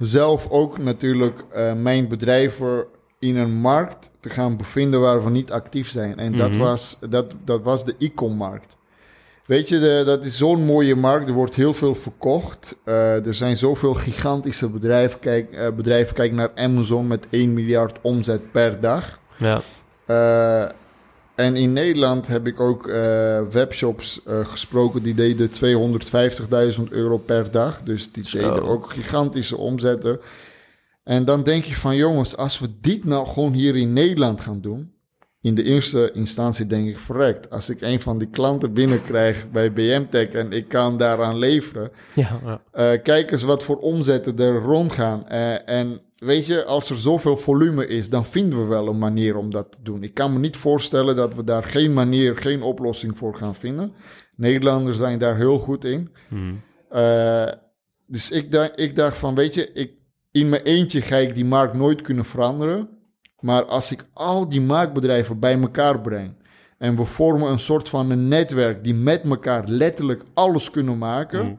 [0.00, 2.84] zelf ook natuurlijk eh, mijn bedrijven
[3.18, 6.18] in een markt te gaan bevinden waar we niet actief zijn.
[6.18, 6.58] En dat, Mhm.
[6.58, 8.76] was, dat, dat was de e-com-markt.
[9.46, 11.28] Weet je, de, dat is zo'n mooie markt.
[11.28, 12.74] Er wordt heel veel verkocht.
[12.84, 15.20] Eh, er zijn zoveel gigantische bedrijven.
[15.20, 16.14] Kijk, eh, bedrijven.
[16.14, 19.18] Kijk naar Amazon met 1 miljard omzet per dag.
[19.38, 19.60] Ja,
[21.34, 25.50] en in Nederland heb ik ook eh, webshops eh, gesproken die deden
[26.78, 27.82] 250.000 euro per dag.
[27.82, 28.38] Dus die Zo.
[28.38, 30.20] deden ook gigantische omzetten.
[31.04, 34.60] En dan denk je van jongens, als we dit nou gewoon hier in Nederland gaan
[34.60, 34.92] doen.
[35.42, 37.50] In de eerste instantie denk ik verrekt.
[37.50, 41.90] Als ik een van die klanten binnenkrijg bij BMTech en ik kan daaraan leveren.
[42.14, 42.62] ja, ja.
[42.72, 45.28] Eh, kijk eens wat voor omzetten er rondgaan.
[45.28, 49.36] Eh, en weet je, als er zoveel volume is, dan vinden we wel een manier
[49.36, 50.02] om dat te doen.
[50.02, 53.92] Ik kan me niet voorstellen dat we daar geen manier, geen oplossing voor gaan vinden.
[54.36, 56.10] Nederlanders zijn daar heel goed in.
[56.28, 56.54] Hm.
[56.88, 57.52] Eh,
[58.06, 59.92] dus ik, dacht, ik dacht van, weet je, ik,
[60.30, 62.88] in mijn eentje ga ik die markt nooit kunnen veranderen.
[63.40, 66.32] Maar als ik al die marktbedrijven bij elkaar breng
[66.78, 71.44] en we vormen een soort van een netwerk die met elkaar letterlijk alles kunnen maken,
[71.44, 71.54] Mhm.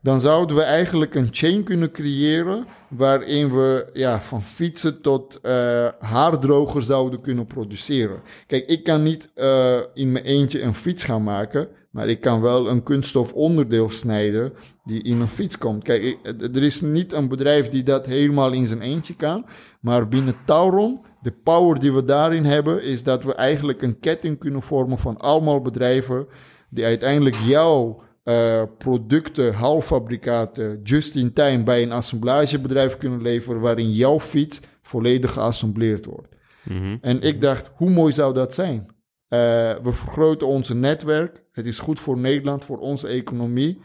[0.00, 5.88] dan zouden we eigenlijk een chain kunnen creëren waarin we ja, van fietsen tot eh
[5.98, 8.20] haardroger zouden kunnen produceren.
[8.46, 12.40] Kijk, ik kan niet eh, in mijn eentje een fiets gaan maken, maar ik kan
[12.40, 14.52] wel een kunststof onderdeel snijden
[14.84, 15.82] die in een fiets komt.
[15.82, 16.16] Kijk,
[16.54, 19.46] er is niet een bedrijf die dat helemaal in zijn eentje kan,
[19.80, 24.38] maar binnen Tauron, de power die we daarin hebben, is dat we eigenlijk een ketting
[24.38, 26.26] kunnen vormen van allemaal bedrijven
[26.68, 33.92] die uiteindelijk jouw eh, producten, halffabrikaten, just in time bij een assemblagebedrijf kunnen leveren waarin
[33.92, 36.36] jouw fiets volledig geassembleerd wordt.
[36.64, 36.96] Mhm.
[37.00, 38.86] En ik dacht, hoe mooi zou dat zijn?
[39.28, 39.38] Eh,
[39.82, 41.44] we vergroten onze netwerk.
[41.52, 43.80] Het is goed voor Nederland, voor onze economie.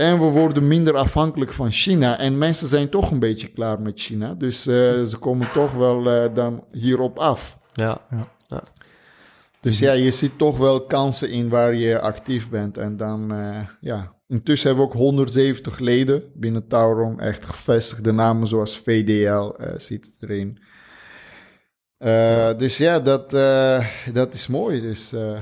[0.00, 2.18] En we worden minder afhankelijk van China.
[2.18, 4.34] En mensen zijn toch een beetje klaar met China.
[4.34, 7.58] Dus eh, ze komen toch wel eh, dan hierop af.
[7.72, 8.00] Ja.
[9.60, 12.78] Dus ja, je ziet toch wel kansen in waar je actief bent.
[12.78, 14.14] En dan, eh, ja.
[14.28, 17.20] Intussen hebben we ook 170 leden binnen Tauron.
[17.20, 20.58] Echt gevestigde namen zoals VDL eh, zit erin.
[21.98, 24.80] Eh, dus ja, dat, eh, dat is mooi.
[24.80, 25.38] Dus eh,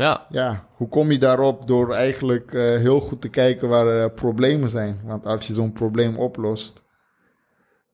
[0.00, 0.26] ja.
[0.30, 1.66] ja, hoe kom je daarop?
[1.66, 5.00] Door eigenlijk eh, heel goed te kijken waar er problemen zijn.
[5.04, 6.82] Want als je zo'n probleem oplost,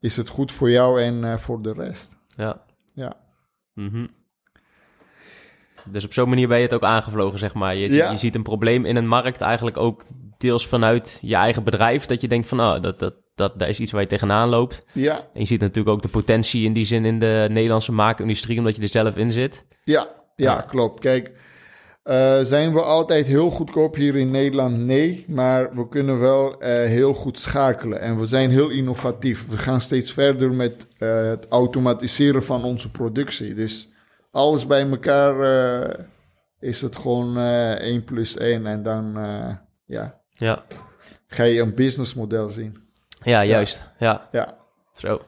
[0.01, 2.17] is het goed voor jou en eh, voor de rest.
[2.37, 2.63] Ja.
[2.95, 3.15] Ja.
[3.75, 4.07] Mhm.
[5.89, 7.75] Dus op zo'n manier ben je het ook aangevlogen, zeg maar.
[7.77, 8.11] Je, Ja.
[8.11, 10.03] je ziet een probleem in een markt eigenlijk ook
[10.39, 12.07] deels vanuit je eigen bedrijf.
[12.07, 14.87] Dat je denkt van, oh, dat, dat, dat, dat is iets waar je tegenaan loopt.
[14.93, 18.59] Ja, En je ziet natuurlijk ook de potentie in die zin in de Nederlandse maakindustrie,
[18.59, 19.67] omdat je er zelf in zit.
[19.85, 20.61] Ja, ja, Ja.
[20.61, 21.01] klopt.
[21.01, 21.33] Kijk,
[22.07, 24.77] Eh, zijn we altijd heel goedkoop hier in Nederland?
[24.77, 29.49] Nee, maar we kunnen wel eh, heel goed schakelen en we zijn heel innovatief.
[29.49, 33.55] We gaan steeds verder met eh, het automatiseren van onze productie.
[33.55, 33.93] Dus
[34.31, 35.37] alles bij elkaar
[36.61, 39.15] is het gewoon eh 1 plus 1 en dan
[39.87, 40.65] ja, Ja,
[41.27, 42.77] ga je een businessmodel zien.
[43.23, 43.85] ja juist.
[43.99, 44.59] Ja, Ja,
[44.93, 45.21] zo.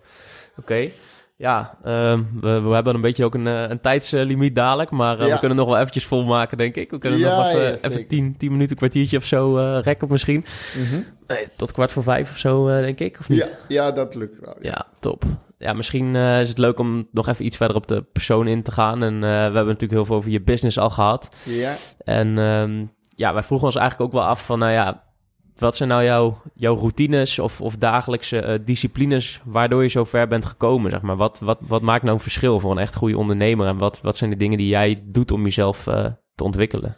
[0.56, 0.90] Oké.
[1.38, 5.26] Ja, ehm, we, we hebben een beetje ook een, eh, een tijdslimiet dadelijk, maar eh,
[5.26, 5.32] Ja.
[5.32, 6.90] we kunnen nog wel eventjes volmaken, denk ik.
[6.90, 8.06] We kunnen Ja, nog even, ja, even zeker.
[8.08, 10.44] 10, 10 minuten, kwartiertje of zo eh, rekken misschien.
[10.76, 11.00] Mhm.
[11.26, 13.38] Nee, tot kwart voor vijf of zo, denk ik, of niet?
[13.38, 14.56] ja, ja, dat lukt wel.
[14.60, 15.24] Ja, top.
[15.58, 18.72] Ja, misschien is het leuk om nog even iets verder op de persoon in te
[18.72, 19.02] gaan.
[19.02, 21.30] En we hebben natuurlijk heel veel over je business al gehad.
[21.44, 21.74] Ja,
[22.04, 22.84] En ehm,
[23.14, 25.02] ja, wij vroegen ons eigenlijk ook wel af van, nou ja,
[25.60, 30.28] wat zijn nou jouw, jouw routines of, of dagelijkse eh, disciplines waardoor je zo ver
[30.28, 31.16] bent gekomen, zeg maar?
[31.16, 33.66] Wat, wat, wat maakt nou een verschil voor een echt goede ondernemer?
[33.66, 36.96] En wat, wat zijn de dingen die jij doet om jezelf eh, te ontwikkelen?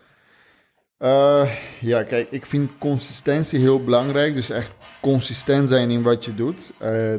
[0.99, 1.51] Eh,
[1.81, 4.35] ja, kijk, ik vind consistentie heel belangrijk.
[4.35, 6.71] Dus echt consistent zijn in wat je doet.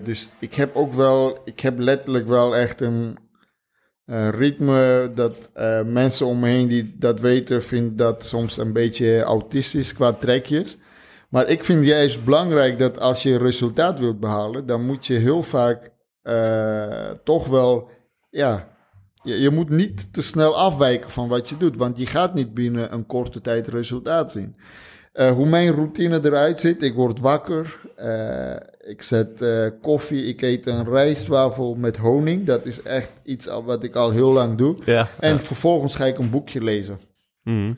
[0.03, 3.17] Dus ik heb ook wel, ik heb letterlijk wel echt een
[4.29, 5.49] ritme dat
[5.85, 10.77] mensen om me heen die dat weten, vinden dat soms een beetje autistisch qua trekjes.
[11.31, 15.43] Maar ik vind juist belangrijk dat als je resultaat wilt behalen, dan moet je heel
[15.43, 17.89] vaak eh, toch wel,
[18.29, 18.67] ja,
[19.23, 22.53] je, je moet niet te snel afwijken van wat je doet, want je gaat niet
[22.53, 24.55] binnen een korte tijd resultaat zien.
[25.13, 28.55] Eh, hoe mijn routine eruit ziet, ik word wakker, eh,
[28.89, 29.43] ik zet
[29.81, 32.45] koffie, ik eet een rijstwafel met honing.
[32.45, 34.77] Dat is echt iets wat ik al heel lang doe.
[34.85, 35.07] Ja.
[35.19, 36.99] En vervolgens ga ik een boekje lezen.
[37.43, 37.73] Mhm.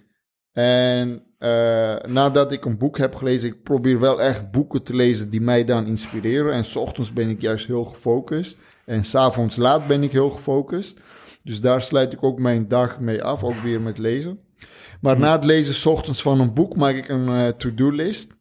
[0.52, 5.30] En eh, nadat ik een boek heb gelezen, ik probeer wel echt boeken te lezen
[5.30, 6.54] die mij dan inspireren.
[6.54, 8.58] En s ochtends ben ik juist heel gefocust.
[8.86, 11.00] En s'avonds laat ben ik heel gefocust.
[11.44, 14.40] Dus daar sluit ik ook mijn dag mee af, ook weer met lezen.
[15.02, 18.34] Maar na het lezen s ochtends van een boek maak ik een eh, to-do-list.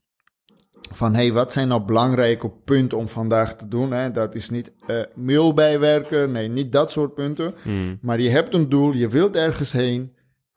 [0.92, 3.92] Van hey, wat zijn nou belangrijke punten om vandaag te doen?
[3.92, 4.11] Hè?
[4.11, 7.55] Dat is niet eh, mail bijwerken, nee, niet dat soort punten.
[7.62, 7.96] Mhm.
[8.00, 10.12] Maar je hebt een doel, je wilt ergens heen.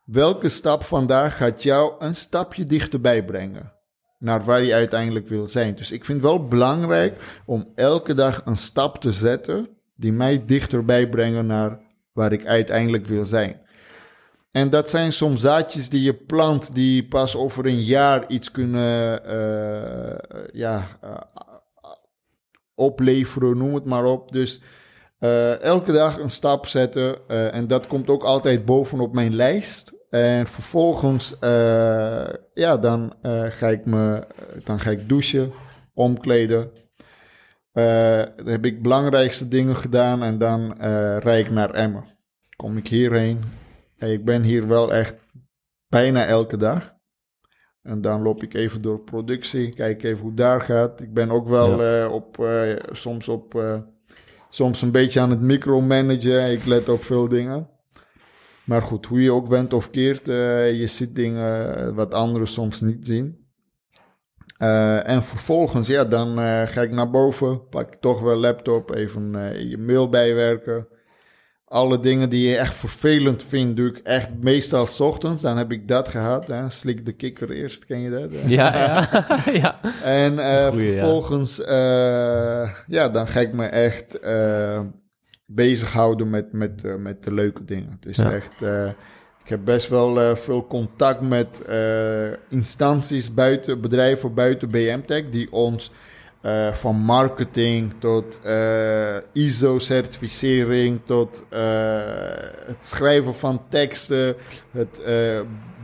[0.06, 3.74] Welke stap vandaag gaat jou een stapje dichterbij brengen?
[4.20, 5.76] Naar waar je uiteindelijk wil zijn.
[5.76, 10.46] Dus ik vind het wel belangrijk om elke dag een stap te zetten die mij
[10.46, 11.80] dichterbij brengen naar
[12.14, 13.62] waar ik uiteindelijk wil zijn.
[14.52, 19.26] En dat zijn soms zaadjes die je plant, die pas over een jaar iets kunnen
[19.26, 21.18] eh, ja, eh,
[22.76, 24.32] opleveren, noem het maar op.
[24.32, 24.62] Dus
[25.20, 27.30] eh, elke dag een stap zetten.
[27.30, 29.95] en dat komt ook altijd bovenop mijn lijst.
[30.16, 34.28] En vervolgens, eh, ja, dan, eh, ga ik me,
[34.64, 35.52] dan ga ik douchen,
[35.94, 36.72] omkleden.
[37.72, 40.76] Eh, dan heb ik belangrijkste dingen gedaan en dan
[41.20, 42.04] rijd ik naar Emmen.
[42.56, 43.40] Kom ik hierheen.
[43.98, 45.16] Ik ben hier wel echt
[45.88, 46.94] bijna elke dag.
[47.82, 51.02] En dan loop ik even door productie, kijk even hoe daar gaat.
[51.02, 52.48] Ik ben ook wel op,
[52.92, 53.64] soms op,
[54.50, 56.52] soms een beetje aan het micromanagen.
[56.52, 57.70] Ik let op veel dingen.
[58.66, 62.82] Maar goed, hoe je ook went of keert, eh, je ziet dingen wat anderen soms
[62.82, 63.44] niet zien.
[64.58, 68.96] Eh, en vervolgens, ja, dan eh, ga ik naar boven, pak ik toch wel laptop,
[68.96, 69.32] even
[69.70, 70.88] je mail bijwerken.
[71.66, 75.42] Alle dingen die je echt vervelend vindt, doe ik echt meestal 's ochtends.
[75.42, 76.48] Dan heb ik dat gehad.
[76.48, 76.70] Hè?
[76.70, 78.30] Slik de kikker eerst, ken je dat?
[78.46, 79.10] Ja, ja.
[79.62, 79.80] ja.
[80.04, 80.32] En
[80.72, 81.58] Goeie, vervolgens,
[82.88, 84.20] ja, dan ga ik me echt
[85.46, 87.98] bezighouden met, met, eh, met de leuke dingen.
[88.00, 88.32] Dus Ja.
[88.32, 88.88] echt, eh,
[89.44, 91.62] ik heb best wel eh, veel contact met
[92.50, 95.92] instanties buiten, bedrijven buiten BMTech, die ons
[96.72, 98.40] van marketing tot
[99.34, 101.44] ISO-certificering, tot
[102.66, 104.36] het schrijven van teksten,
[104.72, 105.02] het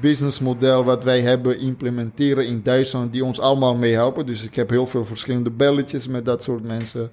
[0.01, 4.26] businessmodel wat wij hebben implementeren in Duitsland, die ons allemaal meehelpen.
[4.26, 7.12] Dus ik heb heel veel verschillende belletjes met dat soort mensen.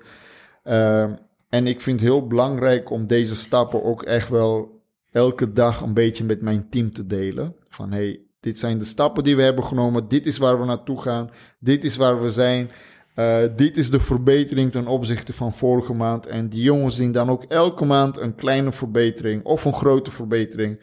[1.48, 5.94] En ik vind het heel belangrijk om deze stappen ook echt wel elke dag een
[5.94, 7.54] beetje met mijn team te delen.
[7.68, 11.00] Van hey, dit zijn de stappen die we hebben genomen, dit is waar we naartoe
[11.00, 12.70] gaan, dit is waar we zijn.
[13.14, 16.26] Eh, dit is de verbetering ten opzichte van vorige maand.
[16.26, 20.80] En die jongens zien dan ook elke maand een kleine verbetering of een grote verbetering.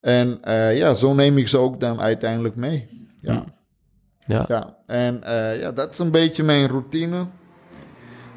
[0.00, 3.06] En eh, ja, zo neem ik ze ook dan uiteindelijk mee.
[3.16, 3.44] Ja,
[4.26, 4.44] Ja.
[4.48, 4.76] ja.
[4.86, 7.26] en eh, ja, dat is een beetje mijn routine.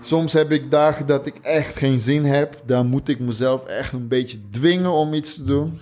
[0.06, 2.62] Soms heb ik dagen dat ik echt geen zin heb.
[2.66, 5.80] Dan moet ik mezelf echt een beetje dwingen om iets te doen.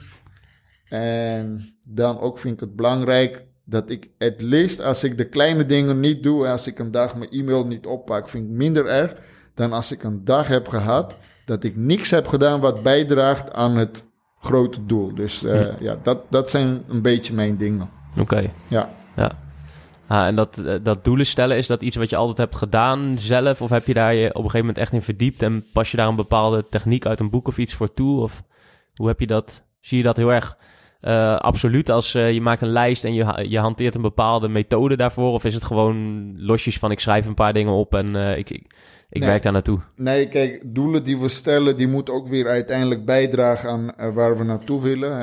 [0.90, 5.66] En dan ook vind ik het belangrijk dat ik het least als ik de kleine
[5.66, 9.16] dingen niet doe, als ik een dag mijn e-mail niet oppak, vind ik minder erg
[9.54, 13.78] dan als ik een dag heb gehad dat ik niks heb gedaan wat bijdraagt aan
[13.78, 14.04] het
[14.40, 15.16] grote doel.
[15.16, 15.84] Dus eh, Hm.
[15.84, 17.90] ja, dat, dat zijn een beetje mijn dingen.
[18.20, 18.52] Oké.
[18.70, 18.90] Ja.
[19.16, 19.32] Ja.
[20.14, 23.16] Ah, en dat, eh, dat doelen stellen, is dat iets wat je altijd hebt gedaan
[23.18, 23.62] zelf?
[23.62, 25.98] Of heb je daar je op een gegeven moment echt in verdiept en pas je
[25.98, 28.22] daar een bepaalde techniek uit een boek of iets voor toe?
[28.22, 28.42] Of
[28.96, 29.64] hoe heb je dat?
[29.80, 30.58] Zie je dat heel erg
[31.02, 34.98] eh, absoluut als eh, je maakt een lijst en je, je hanteert een bepaalde methode
[34.98, 35.32] daarvoor?
[35.32, 38.66] Of is het gewoon losjes van ik schrijf een paar dingen op en ik, ik,
[39.10, 39.30] ik Nee.
[39.30, 39.80] werk daar naartoe?
[39.96, 44.44] Nee, kijk, doelen die we stellen, die moeten ook weer uiteindelijk bijdragen aan waar we
[44.44, 45.18] naartoe willen.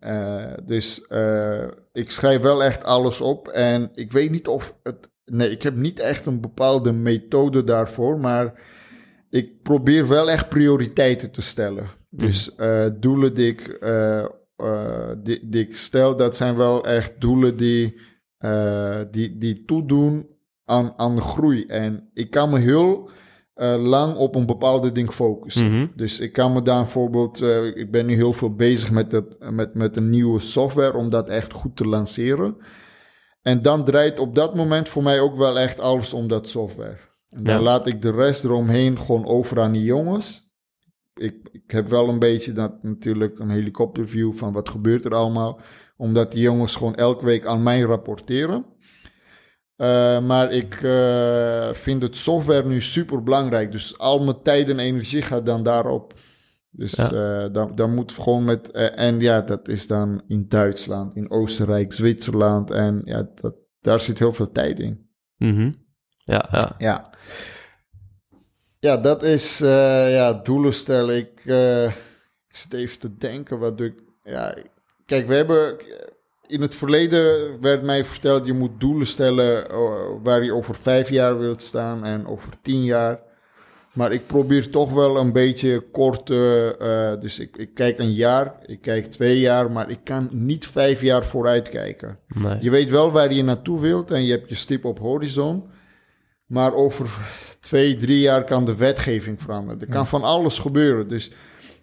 [0.00, 0.64] Hè?
[0.64, 1.64] Dus eh,
[1.94, 5.12] ik schrijf wel echt alles op en ik weet niet of het...
[5.24, 8.62] Nee, ik heb niet echt een bepaalde methode daarvoor, maar
[9.30, 11.90] ik probeer wel echt prioriteiten te stellen.
[12.10, 14.24] Dus eh, doelen die ik, eh,
[14.56, 18.00] eh, die, die ik stel, dat zijn wel echt doelen die,
[19.10, 20.28] die, die toedoen
[20.64, 21.66] aan, aan de groei.
[21.66, 23.10] En ik kan me heel
[23.54, 25.72] eh, lang op een bepaalde ding focussen.
[25.78, 25.86] Mhm.
[25.96, 29.36] Dus ik kan me daar bijvoorbeeld, eh, ik ben nu heel veel bezig met, het,
[29.50, 32.56] met, met een nieuwe software om dat echt goed te lanceren.
[33.42, 36.98] En dan draait op dat moment voor mij ook wel echt alles om dat software.
[37.28, 37.60] En dan Ja.
[37.60, 40.42] laat ik de rest eromheen gewoon over aan die jongens.
[41.14, 45.60] Ik, ik heb wel een beetje dat natuurlijk een helikopterview van wat gebeurt er allemaal.
[45.96, 48.64] Omdat die jongens gewoon elke week aan mij rapporteren.
[49.76, 53.72] Eh, maar ik eh, vind het software nu super belangrijk.
[53.72, 56.14] Dus al mijn tijd en energie gaat dan daarop.
[56.70, 57.10] Dus Ja.
[57.12, 58.70] eh, dan, dan moet gewoon met.
[58.70, 62.70] en ja, dat is dan in Duitsland, in Oostenrijk, Zwitserland.
[62.70, 65.08] En ja, dat, daar zit heel veel tijd in.
[65.36, 65.72] Mhm.
[66.24, 66.74] Ja, ja.
[66.78, 67.10] Ja.
[68.78, 71.16] Ja, dat is ja, doelen stellen.
[71.16, 71.40] Ik,
[72.48, 74.02] ik zit even te denken wat doe ik.
[74.22, 74.54] Ja,
[75.06, 75.76] kijk, we hebben
[76.46, 79.78] in het verleden werd mij verteld je moet doelen stellen eh,
[80.22, 83.20] waar je over vijf jaar wilt staan en over tien jaar.
[83.92, 86.30] Maar ik probeer toch wel een beetje kort.
[86.30, 90.66] eh, dus ik, ik kijk een jaar, ik kijk twee jaar, maar ik kan niet
[90.66, 92.18] vijf jaar vooruit kijken.
[92.26, 92.58] Nee.
[92.60, 95.64] Je weet wel waar je naartoe wilt en je hebt je stip op horizon.
[96.46, 97.10] Maar over
[97.60, 99.80] twee, drie jaar kan de wetgeving veranderen.
[99.80, 101.08] Er kan van alles gebeuren.
[101.08, 101.30] Dus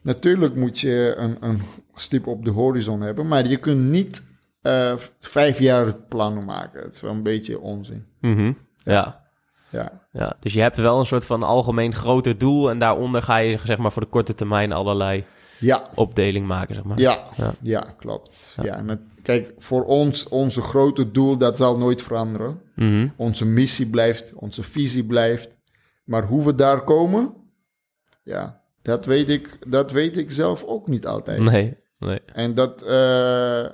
[0.01, 1.61] natuurlijk moet je een, een
[1.95, 3.27] stip op de horizon hebben.
[3.27, 4.21] Maar je kunt niet
[4.61, 6.81] eh, vijf jaar plannen maken.
[6.81, 8.05] Het is wel een beetje onzin.
[8.19, 8.51] Mhm.
[8.83, 9.19] ja.
[9.69, 13.37] Ja, Ja, dus je hebt wel een soort van algemeen groter doel en daaronder ga
[13.37, 15.25] je zeg maar voor de korte termijn allerlei
[15.59, 16.99] ja, opdeling maken, zeg maar.
[16.99, 17.53] ja, Ja.
[17.61, 17.93] ja.
[17.97, 18.55] klopt.
[18.61, 18.83] Ja.
[19.23, 22.61] Kijk, voor ons, onze grote doel, dat zal nooit veranderen.
[22.75, 23.07] Mhm.
[23.15, 25.57] Onze missie blijft, onze visie blijft.
[26.03, 27.33] Maar hoe we daar komen,
[28.23, 31.41] ja, dat weet ik, dat weet ik zelf ook niet altijd.
[31.41, 32.21] Nee, nee.
[32.25, 33.65] En dat eh,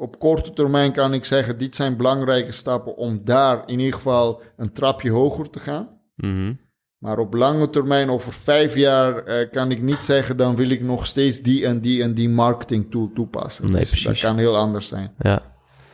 [0.00, 4.42] op korte termijn kan ik zeggen, dit zijn belangrijke stappen om daar in ieder geval
[4.56, 5.88] een trapje hoger te gaan.
[6.16, 6.52] Mhm.
[6.98, 10.82] Maar op lange termijn, over vijf jaar, eh, kan ik niet zeggen, dan wil ik
[10.82, 13.64] nog steeds die en die en die marketing tool toepassen.
[13.64, 14.04] Nee, Dus precies.
[14.04, 15.14] Dat kan heel anders zijn.
[15.18, 15.42] Ja.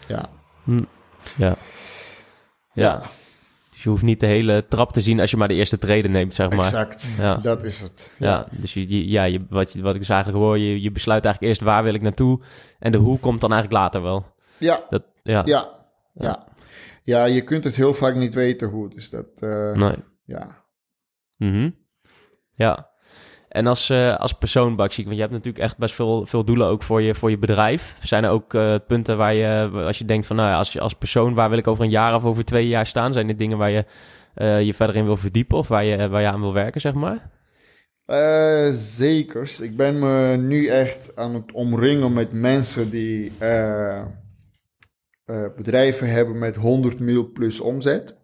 [0.09, 0.29] Ja.
[0.65, 0.85] Hm.
[1.37, 1.57] Ja.
[2.73, 2.99] Ja.
[2.99, 3.09] Dus
[3.85, 6.35] je hoeft niet de hele trap te zien als je maar de eerste treden neemt,
[6.35, 6.59] zeg maar.
[6.65, 7.07] Exact.
[7.19, 7.37] Ja.
[7.37, 8.13] Dat is het.
[8.19, 11.25] Ja, dus je, ja, je, wat, je- wat ik dus eigenlijk hoor, je, je besluit
[11.25, 12.41] eigenlijk eerst waar wil ik naartoe
[12.79, 14.27] en de hoe komt dan eigenlijk later wel.
[14.59, 15.69] Ja, Dat, ja, Ja,
[16.15, 16.47] ja.
[17.03, 18.89] Ja, je kunt het heel vaak niet weten hoe.
[18.89, 19.97] Dus dat, eh, nee.
[20.25, 20.65] ja.
[21.37, 21.71] Mhm.
[22.53, 22.91] Ja.
[23.55, 26.67] En als, eh, als persoon, Baksik, want je hebt natuurlijk echt best veel, veel doelen
[26.67, 27.97] ook voor je, voor je bedrijf.
[28.03, 30.81] Zijn er ook eh, punten waar je, als je denkt van, nou ja, als, je,
[30.81, 33.13] als persoon, waar wil ik over een jaar of over twee jaar staan?
[33.13, 33.85] Zijn er dingen waar je
[34.35, 36.95] eh, je verder in wil verdiepen of waar je, waar je aan wil werken, zeg
[36.95, 37.31] maar?
[38.73, 39.61] Zekers.
[39.61, 43.33] Ik ben me nu echt aan het omringen met mensen die
[45.57, 48.17] bedrijven hebben met 100 mil plus omzet.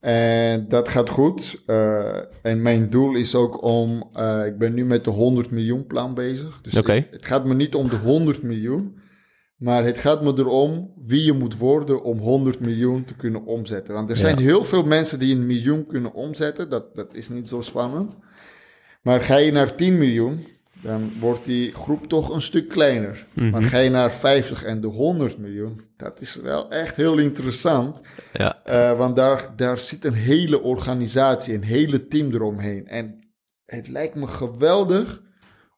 [0.00, 1.62] En dat gaat goed.
[1.66, 5.86] Eh, en mijn doel is ook om, eh, ik ben nu met de 100 miljoen
[5.86, 6.60] plan bezig.
[6.62, 8.98] Dus ik- het gaat me niet om de 100 miljoen.
[9.56, 13.94] Maar het gaat me erom wie je moet worden om 100 miljoen te kunnen omzetten.
[13.94, 14.20] Want er Ja.
[14.20, 16.68] zijn heel veel mensen die een miljoen kunnen omzetten.
[16.70, 18.16] Dat, dat is niet zo spannend.
[19.02, 20.46] Maar ga je naar 10 miljoen,
[20.82, 23.26] dan wordt die groep toch een stuk kleiner.
[23.32, 23.50] Mhm.
[23.50, 28.00] Maar ga je naar 50 en de 100 miljoen, dat is wel echt heel interessant.
[28.32, 28.62] Ja.
[28.64, 32.88] Eh, want daar, daar zit een hele organisatie, een hele team eromheen.
[32.88, 33.24] En
[33.66, 35.22] het lijkt me geweldig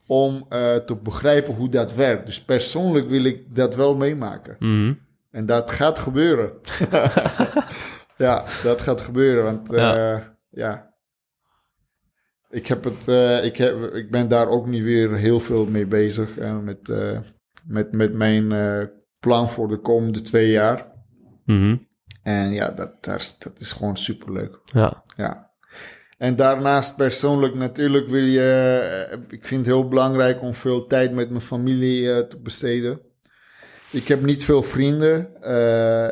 [0.07, 2.27] om eh, te begrijpen hoe dat werkt.
[2.27, 4.57] Dus persoonlijk wil ik dat wel meemaken.
[4.59, 4.93] Mhm.
[5.31, 6.53] En dat gaat gebeuren.
[8.17, 9.45] ja, dat gaat gebeuren.
[9.45, 10.35] Want eh, Ja.
[10.51, 10.88] ja.
[12.51, 15.87] Ik, heb het, eh, ik, heb, ik ben daar ook niet weer heel veel mee
[15.87, 16.37] bezig.
[16.63, 17.19] met, eh,
[17.67, 18.83] met, met mijn eh,
[19.21, 20.87] plan voor de komende twee jaar.
[21.45, 21.77] Mhm.
[22.23, 24.59] En ja, dat, dat, is, dat is gewoon superleuk.
[24.65, 25.03] Ja.
[25.17, 25.51] Ja.
[26.19, 29.19] En daarnaast persoonlijk natuurlijk wil je...
[29.29, 33.01] ik vind het heel belangrijk om veel tijd met mijn familie te besteden.
[33.91, 35.43] Ik heb niet veel vrienden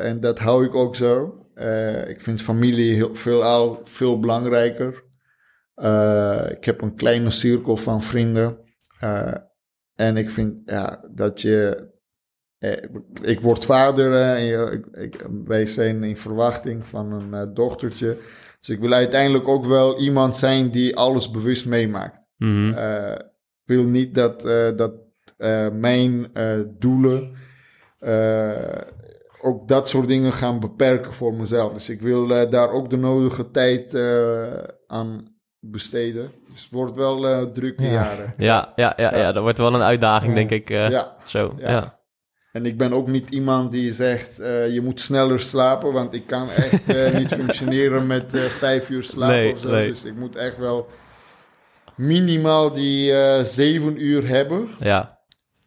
[0.01, 1.41] en dat hou ik ook zo.
[2.07, 5.03] Ik vind familie heel, veel, al- veel belangrijker.
[5.77, 8.57] Eh, ik heb een kleine cirkel van vrienden.
[8.99, 9.33] Eh,
[9.95, 11.89] en ik vind ja, dat je.
[12.57, 12.83] eh,
[13.21, 18.17] ik word vader eh, en je, ik, ik- wij zijn in verwachting van een dochtertje.
[18.59, 22.19] Dus ik wil uiteindelijk ook wel iemand zijn die alles bewust meemaakt.
[22.37, 22.67] Mhm.
[23.65, 24.41] Ik wil niet dat,
[24.77, 24.93] dat
[25.73, 26.31] mijn
[26.79, 27.35] doelen
[29.41, 31.73] ook dat soort dingen gaan beperken voor mezelf.
[31.73, 33.95] Dus ik wil daar ook de nodige tijd
[34.87, 35.35] aan
[35.71, 36.31] besteden.
[36.51, 37.91] Dus het wordt wel eh, drukke Ja.
[37.91, 38.33] jaren.
[38.37, 40.37] Ja, ja, ja, ja, dat wordt wel een uitdaging, Ja.
[40.37, 40.69] denk ik.
[40.69, 41.15] eh, Ja.
[41.25, 41.69] Zo, Ja.
[41.71, 41.95] ja.
[42.51, 46.27] En ik ben ook niet iemand die zegt, eh, je moet sneller slapen, want ik
[46.27, 49.69] kan echt eh, niet functioneren met vijf uur slapen Nee, of zo.
[49.69, 49.87] nee.
[49.87, 50.87] Dus ik moet echt wel
[51.95, 54.69] minimaal die eh, zeven uur hebben.
[54.79, 55.15] ja.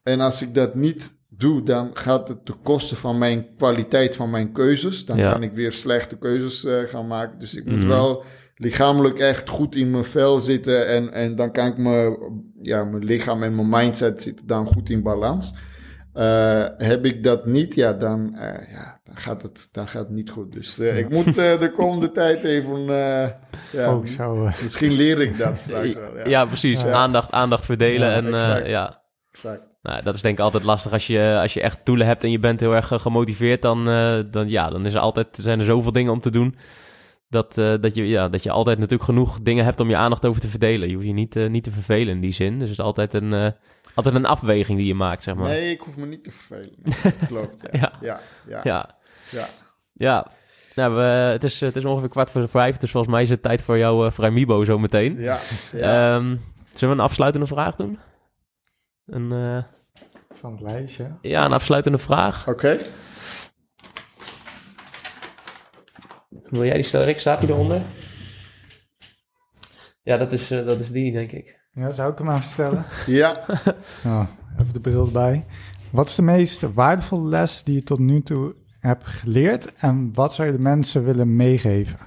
[0.02, 4.30] En als ik dat niet doe, dan gaat het ten koste van mijn kwaliteit van
[4.30, 5.04] mijn keuzes.
[5.06, 5.32] Dan Ja.
[5.32, 7.38] kan ik weer slechte keuzes eh, gaan maken.
[7.38, 7.88] Dus ik moet Mhm.
[7.88, 8.24] wel
[8.60, 10.86] lichamelijk echt goed in mijn vel zitten.
[10.86, 12.18] En, en dan kan ik me,
[12.62, 15.54] ja, mijn lichaam en mijn mindset zitten dan goed in balans.
[16.12, 20.10] Eh, heb ik dat niet, ja, dan, eh, ja, dan, gaat, het, dan gaat het
[20.10, 20.52] niet goed.
[20.52, 22.80] Dus eh, ik moet eh, de komende tijd even...
[22.80, 23.28] eh,
[23.72, 24.54] ja, houden.
[24.62, 26.18] misschien leer ik dat straks wel.
[26.18, 26.80] Ja, Ja, precies.
[26.80, 26.92] Ja.
[26.92, 28.08] Aandacht, aandacht verdelen.
[28.08, 28.66] Ja, en eh, exact.
[28.66, 29.02] ja,
[29.32, 29.62] exact.
[29.82, 32.30] nou, dat is denk ik altijd lastig als je, als je echt doelen hebt en
[32.30, 33.62] je bent heel erg gemotiveerd.
[33.62, 36.56] Dan, eh, dan, ja, dan is er altijd, zijn er zoveel dingen om te doen.
[37.30, 40.26] Dat, eh, dat, je, ja, dat je altijd natuurlijk genoeg dingen hebt om je aandacht
[40.26, 40.88] over te verdelen.
[40.88, 42.52] Je hoeft je niet, eh, niet te vervelen in die zin.
[42.52, 43.50] Dus het is altijd een, eh,
[43.94, 45.48] altijd een afweging die je maakt, zeg maar.
[45.48, 46.74] Nee, ik hoef me niet te vervelen.
[47.26, 47.92] Klopt, ja.
[48.00, 48.20] Ja.
[48.48, 48.94] Ja, ja,
[49.30, 49.46] ja.
[49.92, 50.26] Ja.
[50.74, 53.42] Nou, we, het, is, het is ongeveer kwart voor vijf, dus volgens mij is het
[53.42, 55.20] tijd voor jouw uh, Vrijmibo zo meteen.
[55.20, 55.38] ja,
[55.72, 56.14] ja.
[56.16, 56.36] Ehm,
[56.72, 57.98] zullen we een afsluitende vraag doen?
[59.06, 59.62] Een, eh,
[60.34, 61.10] Van het lijstje.
[61.20, 62.48] ja, een afsluitende vraag.
[62.48, 62.78] Oké.
[66.30, 67.18] Wil jij die stellen, Rick?
[67.18, 67.80] Staat die eronder?
[70.02, 71.58] Ja, dat is, eh, dat is die, denk ik.
[71.72, 72.84] Ja, zou ik hem even stellen?
[73.06, 73.40] Ja,
[74.02, 74.26] Nou,
[74.60, 75.44] even de bril erbij.
[75.92, 79.72] Wat is de meest waardevolle les die je tot nu toe hebt geleerd?
[79.74, 81.98] En wat zou je de mensen willen meegeven?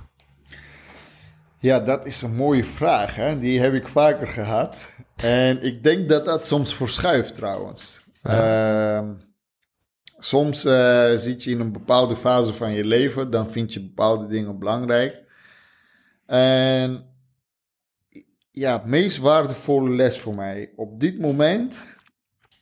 [1.59, 3.15] ja, dat is een mooie vraag.
[3.15, 3.39] Hè?
[3.39, 4.91] Die heb ik vaker gehad.
[5.15, 8.03] En ik denk dat dat soms verschuift trouwens.
[8.21, 9.05] Ehm,
[10.25, 13.29] soms eh, zit je in een bepaalde fase van je leven.
[13.29, 15.21] Dan vind je bepaalde dingen belangrijk.
[16.25, 17.05] En
[18.51, 21.75] ja, meest waardevolle les voor mij op dit moment,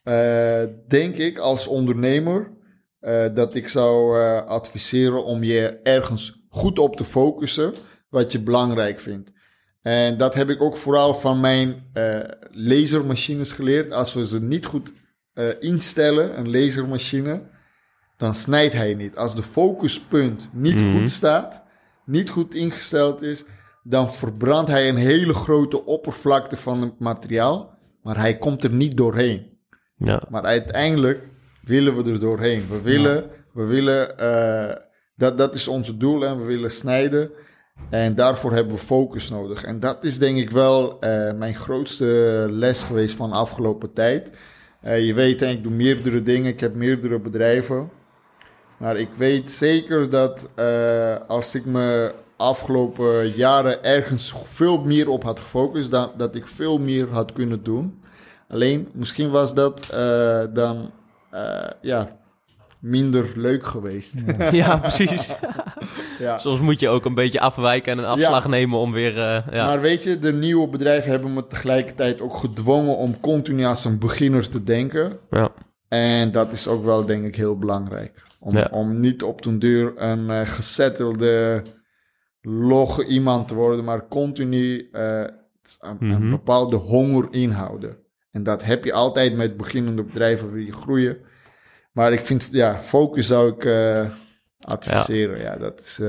[0.03, 2.51] eh, denk ik als ondernemer,
[2.99, 7.73] eh, dat ik zou adviseren om je ergens goed op te focussen
[8.09, 9.31] wat je belangrijk vindt.
[9.81, 11.91] En dat heb ik ook vooral van mijn
[12.51, 13.91] lasermachines geleerd.
[13.91, 14.93] Als we ze niet goed
[15.59, 17.50] instellen, een lasermachine,
[18.21, 19.17] dan snijdt hij niet.
[19.17, 20.97] Als de focuspunt niet Mhm.
[20.97, 21.63] goed staat,
[22.05, 23.45] niet goed ingesteld is,
[23.83, 28.97] dan verbrandt hij een hele grote oppervlakte van het materiaal, maar hij komt er niet
[28.97, 29.49] doorheen.
[29.95, 31.27] Ja, Maar uiteindelijk
[31.63, 32.63] willen we er doorheen.
[32.69, 34.75] We willen, we willen eh,
[35.15, 37.31] dat, dat is ons doel en we willen snijden.
[37.89, 39.63] En daarvoor hebben we focus nodig.
[39.63, 42.05] En dat is denk ik wel eh, mijn grootste
[42.49, 44.31] les geweest van de afgelopen tijd.
[44.81, 47.89] Eh, je weet, ik doe meerdere dingen, ik heb meerdere bedrijven.
[48.81, 55.23] Maar ik weet zeker dat eh, als ik me afgelopen jaren ergens veel meer op
[55.23, 58.01] had gefocust, dan, dat ik veel meer had kunnen doen.
[58.49, 60.91] Alleen, misschien was dat eh, dan
[61.29, 62.07] eh, ja,
[62.79, 64.13] minder leuk geweest.
[64.37, 64.51] Ja.
[64.63, 65.29] ja precies.
[66.37, 68.49] Soms moet je ook een beetje afwijken en een afslag Ja.
[68.49, 69.17] nemen om weer...
[69.17, 69.65] eh, ja.
[69.65, 73.99] Maar weet je, de nieuwe bedrijven hebben me tegelijkertijd ook gedwongen om continu als een
[73.99, 75.17] beginner te denken.
[75.29, 75.49] ja.
[75.87, 78.11] En dat is ook wel, denk ik, heel belangrijk.
[78.43, 78.67] Om, Ja.
[78.71, 81.61] om niet op den duur een eh, gezettelde,
[82.41, 85.19] logge iemand te worden, maar continu eh,
[85.79, 86.29] een, een Mhm.
[86.29, 87.97] bepaalde honger inhouden.
[88.31, 91.17] En dat heb je altijd met beginnende bedrijven, je groeien.
[91.91, 94.09] Maar ik vind, ja, focus zou ik eh,
[94.59, 95.39] adviseren.
[95.39, 95.55] Ja.
[95.57, 95.99] dat is...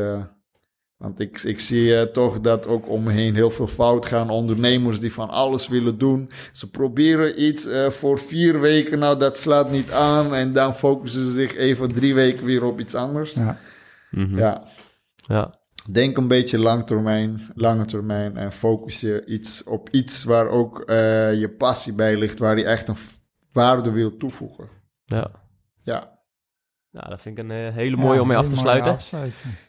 [1.03, 4.31] want ik, ik zie eh, toch dat ook om me heen heel veel fout gaan.
[4.31, 6.31] Ondernemers die van alles willen doen.
[6.53, 8.99] Ze proberen iets eh, voor vier weken.
[8.99, 10.35] Nou, dat slaat niet aan.
[10.35, 13.33] En dan focussen ze zich even drie weken weer op iets anders.
[13.33, 13.59] Ja.
[14.11, 14.39] Mhm.
[14.39, 14.65] Ja,
[15.17, 15.55] ja.
[15.91, 18.37] denk een beetje lang termijn, lange termijn.
[18.37, 22.39] En focus je iets op iets waar ook eh, je passie bij ligt.
[22.39, 22.97] Waar je echt een
[23.53, 24.69] waarde wil toevoegen.
[25.05, 25.31] ja.
[25.85, 26.12] Ja,
[26.93, 28.97] Nou, dat vind ik een eh, hele mooie om mee af te sluiten.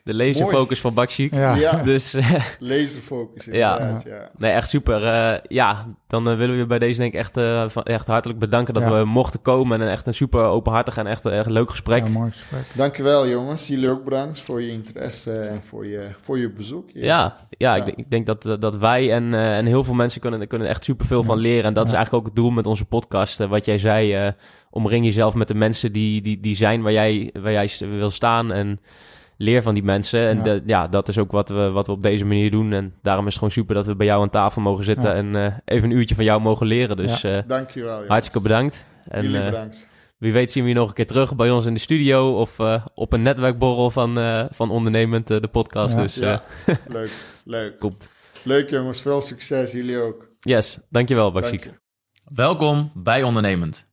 [0.03, 1.33] De laserfocus van Bakshik.
[1.33, 1.55] Ja.
[1.55, 4.01] Ja, Dus eh, laserfocus Ja.
[4.05, 4.29] ja.
[4.37, 5.05] nee, echt super.
[5.05, 8.39] Eh, ja, dan willen we je bij deze denk ik echt, eh, van, echt hartelijk
[8.39, 8.91] bedanken dat Ja.
[8.99, 9.81] we mochten komen.
[9.81, 12.03] En echt een super openhartig en echt, echt leuk gesprek.
[12.05, 12.63] Ja, mooi gesprek.
[12.73, 16.89] Dankjewel jongens, jullie ook bedankt voor je interesse en voor je, voor je bezoek.
[16.93, 17.75] Ja, ja, Ja.
[17.75, 20.67] Ik, denk, ik denk dat, dat wij en, eh, en heel veel mensen kunnen, kunnen
[20.67, 21.63] echt superveel van leren.
[21.65, 23.37] En dat is eigenlijk ook het doel met onze podcast.
[23.37, 24.31] Wat jij zei, eh,
[24.73, 28.51] omring jezelf met de mensen die, die, die zijn waar jij, waar jij wil staan.
[28.51, 28.79] En
[29.37, 30.27] leer van die mensen.
[30.27, 30.53] En Ja.
[30.53, 30.61] ja.
[30.65, 32.73] ja, dat is ook wat we, wat we op deze manier doen.
[32.73, 35.09] En daarom is het gewoon super dat we bij jou aan tafel mogen zitten.
[35.09, 35.15] Ja.
[35.15, 36.97] En eh, even een uurtje van jou mogen leren.
[36.97, 38.07] Dus eh, Dankjewel jongens.
[38.09, 38.85] hartstikke bedankt.
[39.07, 39.89] En jullie eh, bedankt.
[40.17, 42.31] wie weet zien we je nog een keer terug bij ons in de studio.
[42.39, 45.95] Of eh, op een netwerkborrel van, eh, van Ondernemend, de podcast.
[45.95, 46.01] Ja.
[46.01, 46.43] Dus eh, Ja,
[46.87, 47.11] leuk,
[47.45, 47.79] leuk.
[47.79, 48.07] komt.
[48.43, 50.27] Leuk jongens, veel succes, jullie ook.
[50.39, 51.63] Yes, dankjewel Dank Bakshik.
[51.63, 51.71] je.
[52.35, 53.92] Welkom bij Ondernemend,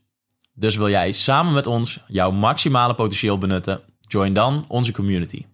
[0.61, 3.81] Dus wil jij samen met ons jouw maximale potentieel benutten?
[4.07, 5.45] Join dan onze community.